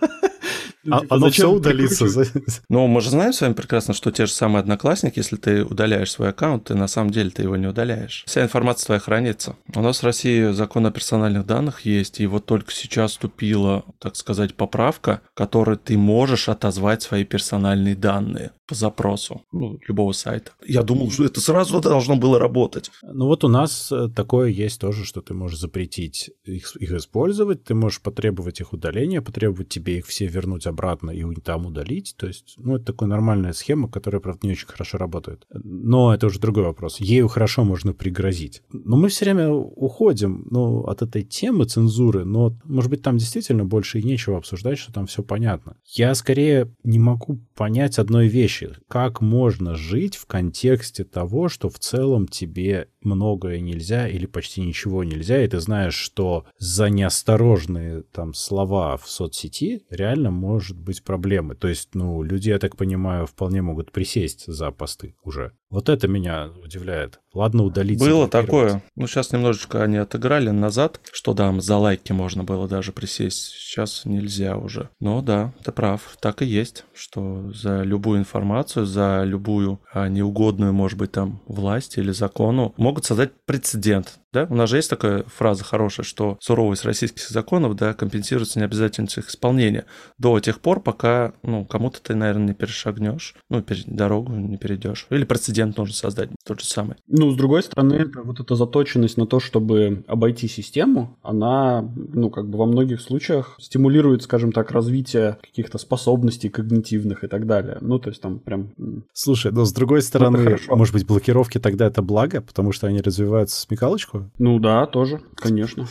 [0.91, 2.05] А, типа, оно зачем все удалится.
[2.69, 6.11] Ну, мы же знаем с вами прекрасно, что те же самые одноклассники, если ты удаляешь
[6.11, 8.25] свой аккаунт, ты на самом деле ты его не удаляешь.
[8.27, 9.57] Вся информация твоя хранится.
[9.75, 14.17] У нас в России закон о персональных данных есть, и вот только сейчас вступила, так
[14.17, 20.53] сказать, поправка, которой ты можешь отозвать свои персональные данные по запросу ну, любого сайта.
[20.65, 22.91] Я думал, что это сразу должно было работать.
[23.03, 27.65] Ну вот у нас э, такое есть тоже, что ты можешь запретить их, их использовать,
[27.65, 32.15] ты можешь потребовать их удаления, потребовать тебе их все вернуть обратно и там удалить.
[32.19, 35.47] То есть, ну, это такая нормальная схема, которая, правда, не очень хорошо работает.
[35.53, 37.01] Но это уже другой вопрос.
[37.01, 38.63] Ею хорошо можно пригрозить.
[38.73, 43.65] Но мы все время уходим ну, от этой темы цензуры, но, может быть, там действительно
[43.65, 45.77] больше и нечего обсуждать, что там все понятно.
[45.87, 48.73] Я скорее не могу понять одной вещи.
[48.89, 55.05] Как можно жить в контексте того, что в целом тебе многое нельзя или почти ничего
[55.05, 61.55] нельзя, и ты знаешь, что за неосторожные там слова в соцсети реально может быть проблемы.
[61.55, 65.53] То есть, ну, люди, я так понимаю, вполне могут присесть за посты уже.
[65.75, 67.19] Вот это меня удивляет.
[67.35, 67.99] Ладно, удалить.
[67.99, 68.81] Было такое.
[68.95, 73.49] Ну, сейчас немножечко они отыграли назад, что да, за лайки можно было даже присесть.
[73.57, 74.91] Сейчас нельзя уже.
[75.01, 76.17] Но да, ты прав.
[76.21, 81.99] Так и есть, что за любую информацию, за любую а, неугодную, может быть, там, власть
[81.99, 84.21] или закону могут создать прецедент.
[84.35, 84.47] Да?
[84.51, 89.31] У нас же есть такая фраза хорошая, что суровость российских законов, да, компенсируется необязательностью их
[89.31, 89.87] исполнения
[90.19, 95.07] до тех пор, пока, ну, кому-то ты, наверное, не перешагнешь, ну, дорогу не перейдешь.
[95.11, 96.97] Или прецедент нужно создать тот же самый.
[97.07, 102.49] Ну, с другой стороны, вот эта заточенность на то, чтобы обойти систему, она, ну, как
[102.49, 107.79] бы во многих случаях стимулирует, скажем так, развитие каких-то способностей когнитивных и так далее.
[107.81, 108.73] Ну, то есть там прям...
[109.13, 113.51] Слушай, но с другой стороны, может быть, блокировки тогда это благо, потому что они развивают
[113.51, 114.24] смекалочку?
[114.39, 115.87] Ну да, тоже, конечно.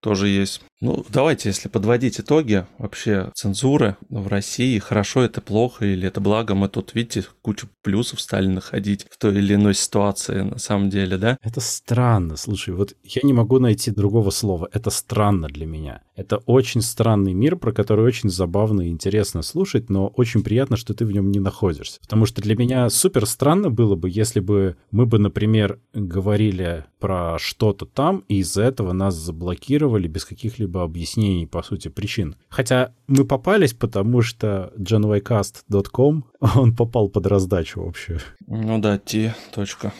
[0.00, 0.62] Тоже есть.
[0.80, 6.54] Ну, давайте, если подводить итоги вообще цензуры в России, хорошо это плохо или это благо,
[6.54, 11.18] мы тут, видите, кучу плюсов стали находить в той или иной ситуации на самом деле,
[11.18, 11.36] да?
[11.42, 16.02] Это странно, слушай, вот я не могу найти другого слова, это странно для меня.
[16.14, 20.94] Это очень странный мир, про который очень забавно и интересно слушать, но очень приятно, что
[20.94, 21.98] ты в нем не находишься.
[22.02, 27.36] Потому что для меня супер странно было бы, если бы мы бы, например, говорили про
[27.38, 32.36] что-то там, и из-за этого нас заблокировали без каких-либо каких-либо объяснений, по сути, причин.
[32.48, 36.24] Хотя мы попались, потому что genwaycast.com,
[36.56, 38.18] он попал под раздачу вообще.
[38.46, 39.92] Ну да, t.co.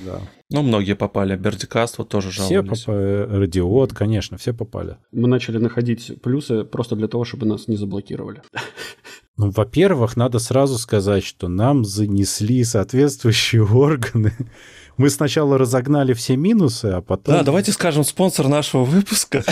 [0.00, 0.20] Да.
[0.50, 1.36] Ну, многие попали.
[1.36, 2.80] Бердикаст вот тоже жаловались.
[2.80, 3.40] Все попали.
[3.40, 4.96] Радиот, конечно, все попали.
[5.12, 8.42] Мы начали находить плюсы просто для того, чтобы нас не заблокировали.
[9.40, 14.32] Ну, во-первых, надо сразу сказать, что нам занесли соответствующие органы
[14.98, 17.36] мы сначала разогнали все минусы, а потом...
[17.36, 19.44] Да, давайте скажем спонсор нашего выпуска.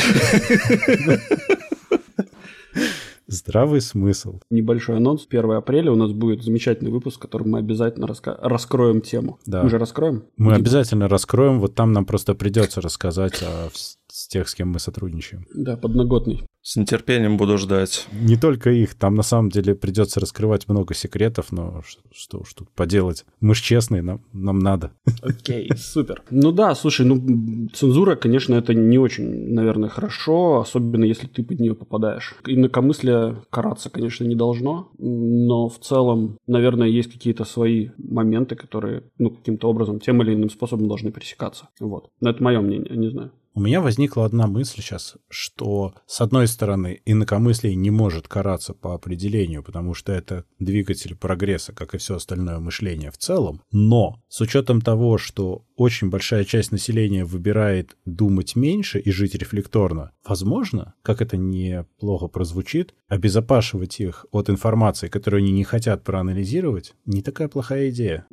[3.28, 4.38] Здравый смысл.
[4.50, 5.26] Небольшой анонс.
[5.28, 8.38] 1 апреля у нас будет замечательный выпуск, в котором мы обязательно раска...
[8.40, 9.40] раскроем тему.
[9.46, 9.64] Да.
[9.64, 10.24] Мы же раскроем?
[10.37, 10.62] Мы Дим.
[10.62, 11.59] обязательно раскроем.
[11.59, 13.70] Вот там нам просто придется рассказать о
[14.16, 15.44] с тех, с кем мы сотрудничаем.
[15.54, 16.46] Да, подноготный.
[16.66, 18.09] С нетерпением буду ждать.
[18.11, 21.81] Не только их, там на самом деле придется раскрывать много секретов, но
[22.12, 23.24] что, уж тут поделать.
[23.40, 24.90] Мы ж честные, нам, нам надо.
[25.22, 26.24] Окей, okay, супер.
[26.31, 31.61] Ну да, слушай, ну цензура, конечно, это не очень, наверное, хорошо, особенно если ты под
[31.61, 32.35] нее попадаешь.
[32.44, 39.31] Инакомыслие караться, конечно, не должно, но в целом, наверное, есть какие-то свои моменты, которые, ну,
[39.31, 41.68] каким-то образом, тем или иным способом должны пересекаться.
[41.79, 42.11] Вот.
[42.20, 43.31] Но это мое мнение, не знаю.
[43.57, 48.92] У меня возникла одна мысль сейчас, что, с одной стороны, инакомыслие не может караться по
[48.92, 54.42] определению, потому что это двигатель прогресса, как и все остальное мышление в целом, но с
[54.42, 61.23] учетом того, что очень большая часть населения выбирает думать меньше и жить рефлекторно, возможно, как
[61.23, 67.88] это неплохо прозвучит, обезопашивать их от информации, которую они не хотят проанализировать, не такая плохая
[67.88, 68.27] идея.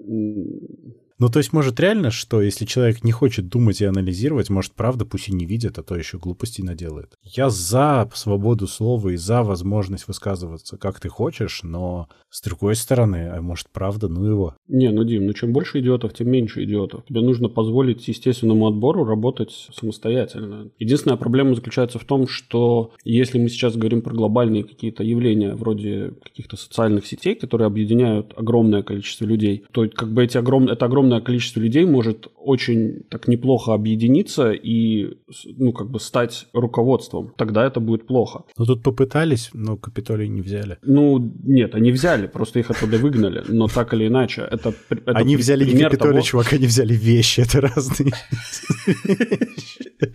[1.20, 5.06] Ну, то есть, может, реально, что если человек не хочет думать и анализировать, может, правда,
[5.06, 7.14] пусть и не видит, а то еще глупостей наделает.
[7.24, 13.30] Я за свободу слова и за возможность высказываться, как ты хочешь, но с другой стороны,
[13.32, 14.56] а может, правда, ну его.
[14.68, 17.06] Не, ну, Дим, ну чем больше идиотов, тем меньше идиотов.
[17.06, 20.70] Тебе нужно позволить естественному отбору работать самостоятельно.
[20.80, 26.14] Единственная проблема заключается в том, что если мы сейчас говорим про глобальные какие-то явления, вроде
[26.24, 30.68] каких-то социальных сетей, которые объединяют огромное количество людей, то как бы эти огром...
[30.68, 35.18] это огромное огромное количество людей может очень так неплохо объединиться и,
[35.58, 37.34] ну, как бы стать руководством.
[37.38, 38.44] Тогда это будет плохо.
[38.58, 40.78] Ну, тут попытались, но Капитолий не взяли.
[40.82, 43.44] Ну, нет, они взяли, просто их оттуда выгнали.
[43.48, 46.22] Но так или иначе, это, это Они взяли не Капитолий, того...
[46.22, 48.14] чувак, они взяли вещи, это разные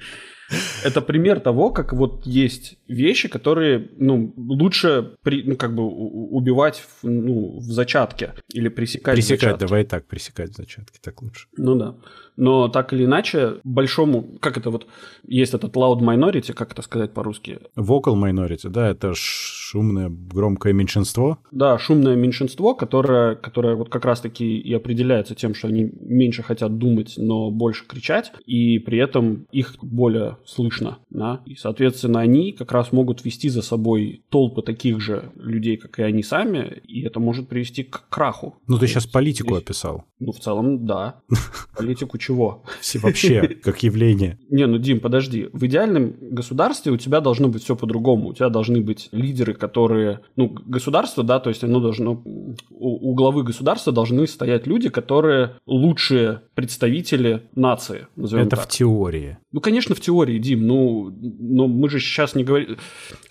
[0.84, 6.82] Это пример того, как вот есть вещи, которые, ну, лучше, при, ну, как бы убивать
[7.02, 9.66] в, ну, в зачатке или пресекать Пресекать, в зачатке.
[9.66, 11.48] давай так, пресекать в зачатке, так лучше.
[11.56, 11.96] Ну да.
[12.38, 14.86] Но так или иначе, большому, как это вот,
[15.26, 17.58] есть этот loud minority, как это сказать по-русски?
[17.76, 21.38] Vocal minority, да, это шумное, громкое меньшинство.
[21.50, 26.78] Да, шумное меньшинство, которое, которое вот как раз-таки и определяется тем, что они меньше хотят
[26.78, 32.70] думать, но больше кричать, и при этом их более слышно, да, и, соответственно, они как
[32.70, 37.18] раз могут вести за собой толпы таких же людей, как и они сами, и это
[37.18, 38.54] может привести к краху.
[38.68, 39.64] Ну, ты сейчас политику здесь...
[39.64, 40.04] описал.
[40.20, 41.20] Ну, в целом, да.
[41.76, 42.62] Политику чего?
[42.80, 44.38] Все вообще, как явление.
[44.50, 45.48] Не, ну, Дим, подожди.
[45.52, 48.28] В идеальном государстве у тебя должно быть все по-другому.
[48.28, 50.20] У тебя должны быть лидеры, которые...
[50.36, 52.22] Ну, государство, да, то есть оно должно...
[52.70, 58.60] У, у главы государства должны стоять люди, которые лучшие представители нации, Это так.
[58.60, 59.38] в теории.
[59.52, 60.66] Ну, конечно, в теории, Дим.
[60.66, 62.76] Ну, но мы же сейчас не говорим...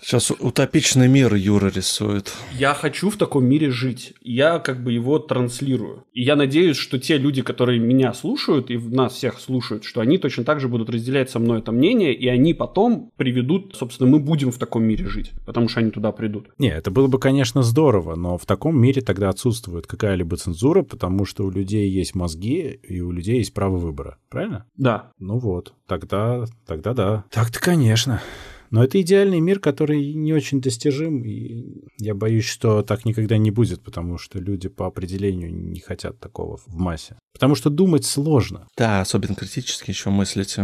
[0.00, 2.32] Сейчас утопичный мир Юра рисует.
[2.58, 4.14] Я хочу в таком мире жить.
[4.20, 6.04] Я как бы его транслирую.
[6.12, 10.18] И я надеюсь, что те люди, которые меня слушают и нас всех слушают, что они
[10.18, 14.18] точно так же будут разделять со мной это мнение, и они потом приведут, собственно, мы
[14.18, 16.48] будем в таком мире жить, потому что они туда придут.
[16.58, 21.24] Не, это было бы, конечно, здорово, но в таком мире тогда отсутствует какая-либо цензура, потому
[21.24, 24.18] что у людей есть мозги, и у людей есть право выбора.
[24.28, 24.66] Правильно?
[24.76, 25.12] Да.
[25.18, 27.24] Ну вот, тогда, тогда да.
[27.30, 28.20] Так-то, конечно.
[28.70, 33.50] Но это идеальный мир, который не очень достижим, и я боюсь, что так никогда не
[33.50, 37.16] будет, потому что люди по определению не хотят такого в массе.
[37.32, 38.66] Потому что думать сложно.
[38.76, 40.56] Да, особенно критически еще мыслить.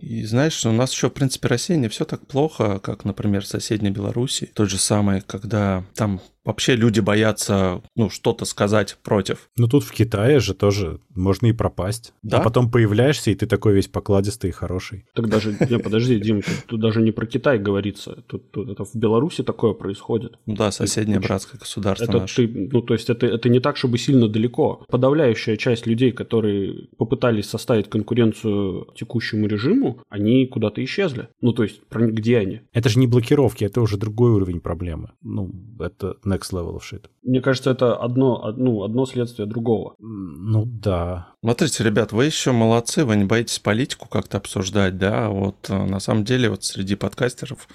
[0.00, 3.48] И знаешь, у нас еще, в принципе, Россия не все так плохо, как, например, в
[3.48, 4.50] соседней Беларуси.
[4.54, 9.50] Тот же самый, когда там вообще люди боятся, ну, что-то сказать против.
[9.56, 12.12] Ну, тут в Китае же тоже можно и пропасть.
[12.22, 12.38] Да?
[12.38, 15.04] А потом появляешься, и ты такой весь покладистый и хороший.
[15.14, 18.22] Так даже, не, подожди, Дим, тут, тут даже не про Китай говорится.
[18.26, 20.38] Тут, тут это в Беларуси такое происходит.
[20.46, 22.46] Ну да, соседнее ты, братское государство это наше.
[22.46, 24.84] Ты, ну, то есть это, это не так, чтобы сильно далеко.
[24.88, 31.28] Подавляющая часть людей, которые попытались составить конкуренцию текущему режиму, они куда-то исчезли.
[31.40, 32.60] Ну, то есть, где они?
[32.72, 35.10] Это же не блокировки, это уже другой уровень проблемы.
[35.22, 37.04] Ну, это next level of shit.
[37.22, 39.94] Мне кажется, это одно, ну, одно следствие другого.
[39.98, 41.34] Ну да.
[41.42, 45.28] Смотрите, ребят, вы еще молодцы, вы не боитесь политику как-то обсуждать, да?
[45.28, 47.68] Вот э, на самом деле вот среди подкастеров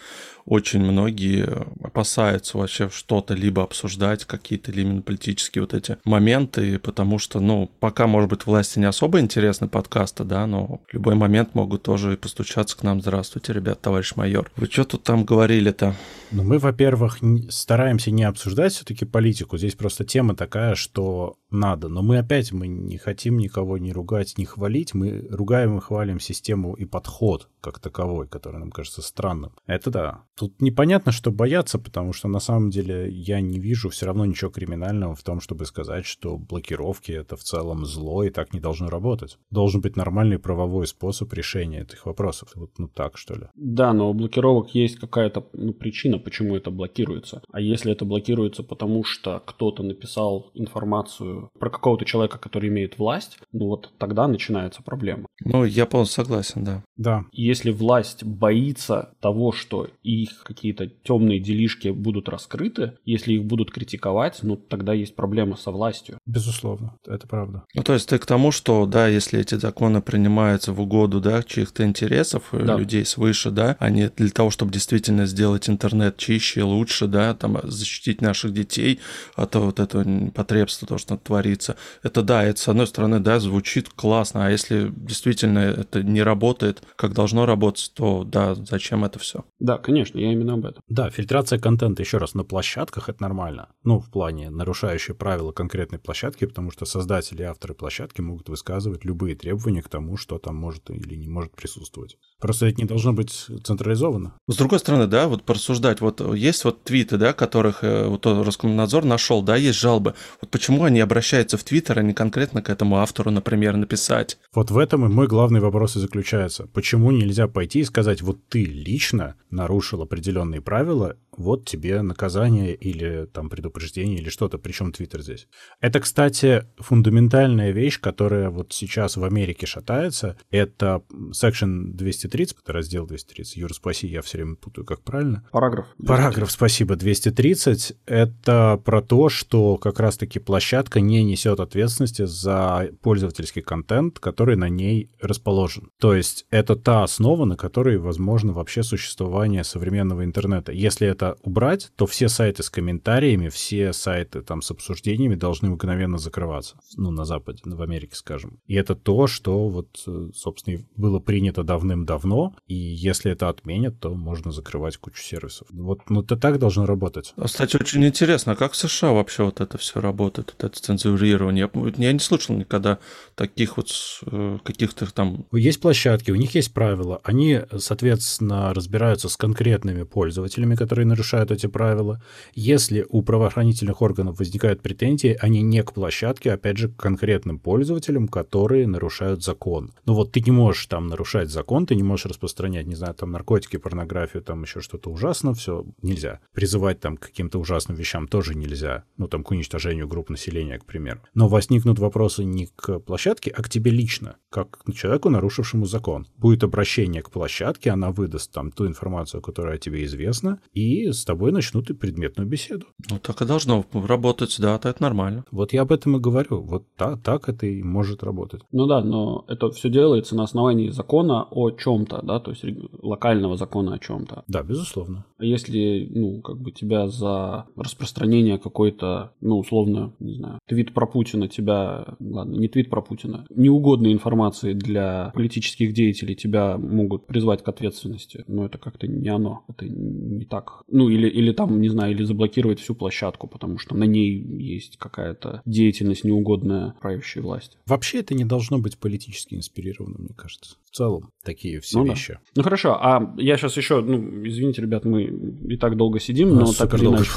[0.47, 1.45] очень многие
[1.83, 8.07] опасаются вообще что-то либо обсуждать, какие-то именно политические вот эти моменты, потому что, ну, пока,
[8.07, 12.17] может быть, власти не особо интересны подкасты, да, но в любой момент могут тоже и
[12.17, 13.01] постучаться к нам.
[13.01, 14.49] Здравствуйте, ребят, товарищ майор.
[14.55, 15.95] Вы что тут там говорили-то?
[16.31, 17.19] Ну, мы, во-первых,
[17.49, 19.57] стараемся не обсуждать все-таки политику.
[19.57, 21.87] Здесь просто тема такая, что надо.
[21.87, 24.93] Но мы опять мы не хотим никого не ругать, не хвалить.
[24.93, 29.51] Мы ругаем и хвалим систему и подход как таковой, который нам кажется странным.
[29.65, 30.23] Это да.
[30.35, 34.51] Тут непонятно, что бояться, потому что на самом деле я не вижу все равно ничего
[34.51, 38.89] криминального в том, чтобы сказать, что блокировки— это в целом зло и так не должно
[38.89, 39.37] работать.
[39.49, 42.51] Должен быть нормальный правовой способ решения этих вопросов.
[42.55, 43.47] Вот ну так, что ли.
[43.55, 47.41] Да, но у блокировок есть какая-то ну, причина, почему это блокируется.
[47.51, 53.39] А если это блокируется потому, что кто-то написал информацию про какого-то человека, который имеет власть,
[53.51, 55.27] ну вот тогда начинается проблема.
[55.43, 56.83] Ну, я полностью согласен, да.
[56.97, 57.25] Да.
[57.31, 64.39] Если власть боится того, что их какие-то темные делишки будут раскрыты, если их будут критиковать,
[64.41, 66.17] ну тогда есть проблема со властью.
[66.25, 67.63] Безусловно, это правда.
[67.73, 71.43] Ну то есть ты к тому, что да, если эти законы принимаются в угоду да,
[71.43, 72.77] чьих-то интересов, э, да.
[72.77, 77.59] людей свыше, да, а не для того, чтобы действительно сделать интернет чище, лучше, да, там
[77.63, 78.99] защитить наших детей
[79.35, 81.75] от вот этого потребства, то, что творится.
[82.03, 86.81] Это да, это с одной стороны, да, звучит классно, а если действительно это не работает,
[86.95, 89.45] как должно работать, то да, зачем это все?
[89.59, 90.81] Да, конечно я именно об этом.
[90.87, 93.69] Да, фильтрация контента, еще раз, на площадках это нормально.
[93.83, 99.05] Ну, в плане нарушающие правила конкретной площадки, потому что создатели и авторы площадки могут высказывать
[99.05, 102.17] любые требования к тому, что там может или не может присутствовать.
[102.39, 103.31] Просто это не должно быть
[103.63, 104.33] централизовано.
[104.47, 109.05] С другой стороны, да, вот порассуждать, вот есть вот твиты, да, которых э, вот Роскомнадзор
[109.05, 110.13] нашел, да, есть жалобы.
[110.41, 111.16] Вот почему они обращаются
[111.57, 114.37] в Твиттер, а не конкретно к этому автору, например, написать?
[114.53, 116.67] Вот в этом и мой главный вопрос и заключается.
[116.67, 123.27] Почему нельзя пойти и сказать, вот ты лично нарушил определенные правила, вот тебе наказание или
[123.31, 125.47] там предупреждение или что-то, причем Твиттер здесь.
[125.79, 130.37] Это, кстати, фундаментальная вещь, которая вот сейчас в Америке шатается.
[130.49, 133.57] Это Section 230, раздел 230.
[133.57, 135.47] Юр, спаси, я все время путаю, как правильно.
[135.51, 135.85] Параграф.
[135.97, 136.07] 230.
[136.07, 137.93] Параграф, спасибо, 230.
[138.05, 144.69] Это про то, что как раз-таки площадка не несет ответственности за пользовательский контент, который на
[144.69, 145.89] ней расположен.
[145.99, 150.71] То есть это та основа, на которой возможно вообще существование современного интернета.
[150.71, 156.17] Если это убрать, то все сайты с комментариями, все сайты там с обсуждениями должны мгновенно
[156.17, 156.75] закрываться.
[156.95, 158.59] Ну, на Западе, в Америке, скажем.
[158.67, 164.13] И это то, что вот, э, собственно, было принято давным-давно, и если это отменят, то
[164.13, 165.67] можно закрывать кучу сервисов.
[165.71, 167.33] Вот, ну, это так должно работать.
[167.41, 171.69] Кстати, очень интересно, как в США вообще вот это все работает, вот это цензурирование?
[171.97, 172.99] Я, не слышал никогда
[173.35, 173.89] таких вот
[174.25, 175.45] э, каких-то там...
[175.51, 181.67] Есть площадки, у них есть правила, они, соответственно, разбираются с конкретными пользователями, которые нарушают эти
[181.67, 182.21] правила.
[182.53, 187.59] Если у правоохранительных органов возникают претензии, они не к площадке, а опять же, к конкретным
[187.59, 189.93] пользователям, которые нарушают закон.
[190.05, 193.31] Ну вот ты не можешь там нарушать закон, ты не можешь распространять, не знаю, там
[193.31, 196.39] наркотики, порнографию, там еще что-то ужасно, все нельзя.
[196.53, 199.03] Призывать там к каким-то ужасным вещам тоже нельзя.
[199.17, 201.21] Ну там к уничтожению групп населения, примеру.
[201.33, 206.25] Но возникнут вопросы не к площадке, а к тебе лично, как к человеку, нарушившему закон.
[206.37, 211.51] Будет обращение к площадке, она выдаст там ту информацию, которая тебе известна, и с тобой
[211.51, 212.87] начнут и предметную беседу.
[213.09, 215.43] Ну, так и должно работать, да, это нормально.
[215.51, 216.61] Вот я об этом и говорю.
[216.61, 218.61] Вот так, так это и может работать.
[218.71, 222.63] Ну да, но это все делается на основании закона о чем-то, да, то есть
[223.01, 224.43] локального закона о чем-то.
[224.47, 225.25] Да, безусловно.
[225.37, 231.07] А если, ну, как бы тебя за распространение какой-то, ну, условно, не знаю, твит про
[231.07, 237.63] Путина тебя, ладно, не твит про Путина, неугодной информации для политических деятелей тебя могут призвать
[237.63, 240.83] к ответственности, но это как-то не оно, это не так.
[240.87, 244.97] Ну, или, или там, не знаю, или заблокировать всю площадку, потому что на ней есть
[244.97, 247.77] какая-то деятельность неугодная правящей власти.
[247.87, 250.75] Вообще это не должно быть политически инспирированным, мне кажется.
[250.85, 252.33] В целом, такие все ну, вещи.
[252.33, 252.39] Да.
[252.57, 256.71] Ну хорошо, а я сейчас еще, ну, извините, ребят, мы и так долго сидим, но
[256.71, 257.31] так или иначе...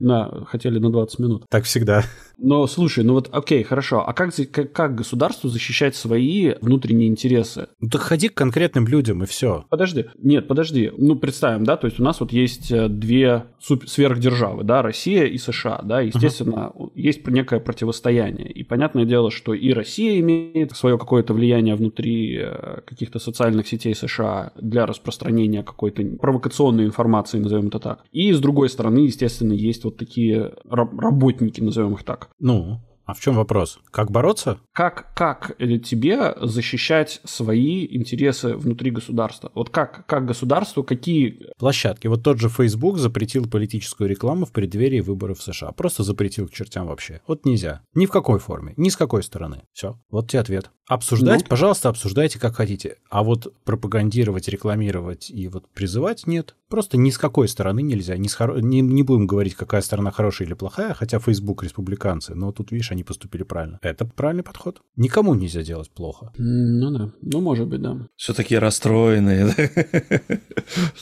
[0.00, 1.44] На, хотели на 20 минут.
[1.50, 2.04] Так всегда.
[2.40, 4.04] Но слушай, ну вот окей, хорошо.
[4.06, 7.68] А как, как, как государству защищать свои внутренние интересы?
[7.80, 9.66] Ну так ходи к конкретным людям и все.
[9.68, 10.06] Подожди.
[10.18, 10.90] Нет, подожди.
[10.96, 15.36] Ну представим, да, то есть у нас вот есть э, две сверхдержавы, да, Россия и
[15.36, 16.90] США, да, естественно, uh-huh.
[16.94, 18.50] есть некое противостояние.
[18.50, 23.94] И понятное дело, что и Россия имеет свое какое-то влияние внутри э, каких-то социальных сетей
[23.94, 28.04] США для распространения какой-то провокационной информации, назовем это так.
[28.12, 33.18] И с другой стороны, естественно, есть вот такие работники, назовем их так, ну, а в
[33.18, 33.80] чем вопрос?
[33.90, 34.58] Как бороться?
[34.72, 39.50] Как, как тебе защищать свои интересы внутри государства?
[39.52, 41.48] Вот как, как государству, какие...
[41.58, 42.06] Площадки.
[42.06, 45.72] Вот тот же Facebook запретил политическую рекламу в преддверии выборов в США.
[45.72, 47.20] Просто запретил к чертям вообще.
[47.26, 47.80] Вот нельзя.
[47.94, 49.62] Ни в какой форме, ни с какой стороны.
[49.72, 49.98] Все.
[50.08, 50.70] Вот тебе ответ.
[50.86, 52.98] Обсуждать, ну, пожалуйста, обсуждайте как хотите.
[53.10, 56.54] А вот пропагандировать, рекламировать и вот призывать нет.
[56.70, 58.16] Просто ни с какой стороны нельзя.
[58.16, 58.60] Не, с хоро...
[58.60, 62.92] не, не будем говорить, какая сторона хорошая или плохая, хотя Facebook республиканцы, но тут, видишь,
[62.92, 63.80] они поступили правильно.
[63.82, 64.80] Это правильный подход.
[64.94, 66.32] Никому нельзя делать плохо.
[66.38, 67.96] Ну да, ну может быть, да.
[68.14, 69.52] Все такие расстроенные.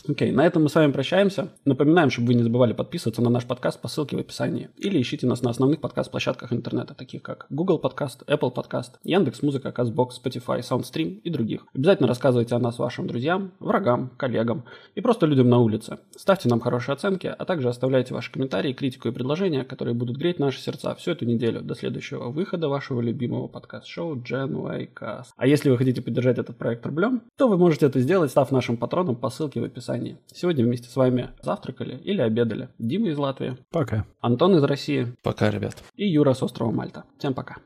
[0.09, 1.51] Окей, на этом мы с вами прощаемся.
[1.67, 4.71] Напоминаем, чтобы вы не забывали подписываться на наш подкаст по ссылке в описании.
[4.79, 10.19] Или ищите нас на основных подкаст-площадках интернета, таких как Google Подкаст, Apple Подкаст, Яндекс.Музыка, Казбокс,
[10.25, 11.67] Spotify, SoundStream и других.
[11.75, 14.65] Обязательно рассказывайте о нас вашим друзьям, врагам, коллегам
[14.95, 15.99] и просто людям на улице.
[16.17, 20.39] Ставьте нам хорошие оценки, а также оставляйте ваши комментарии, критику и предложения, которые будут греть
[20.39, 25.29] наши сердца всю эту неделю до следующего выхода вашего любимого подкаст-шоу Gen Y Cast.
[25.37, 28.77] А если вы хотите поддержать этот проект рублем, то вы можете это сделать, став нашим
[28.77, 30.19] патроном по ссылке в описании.
[30.33, 33.57] Сегодня вместе с вами завтракали или обедали Дима из Латвии.
[33.71, 34.07] Пока.
[34.21, 35.15] Антон из России.
[35.23, 35.77] Пока, ребят.
[35.97, 37.05] И Юра с острова Мальта.
[37.19, 37.57] Всем пока.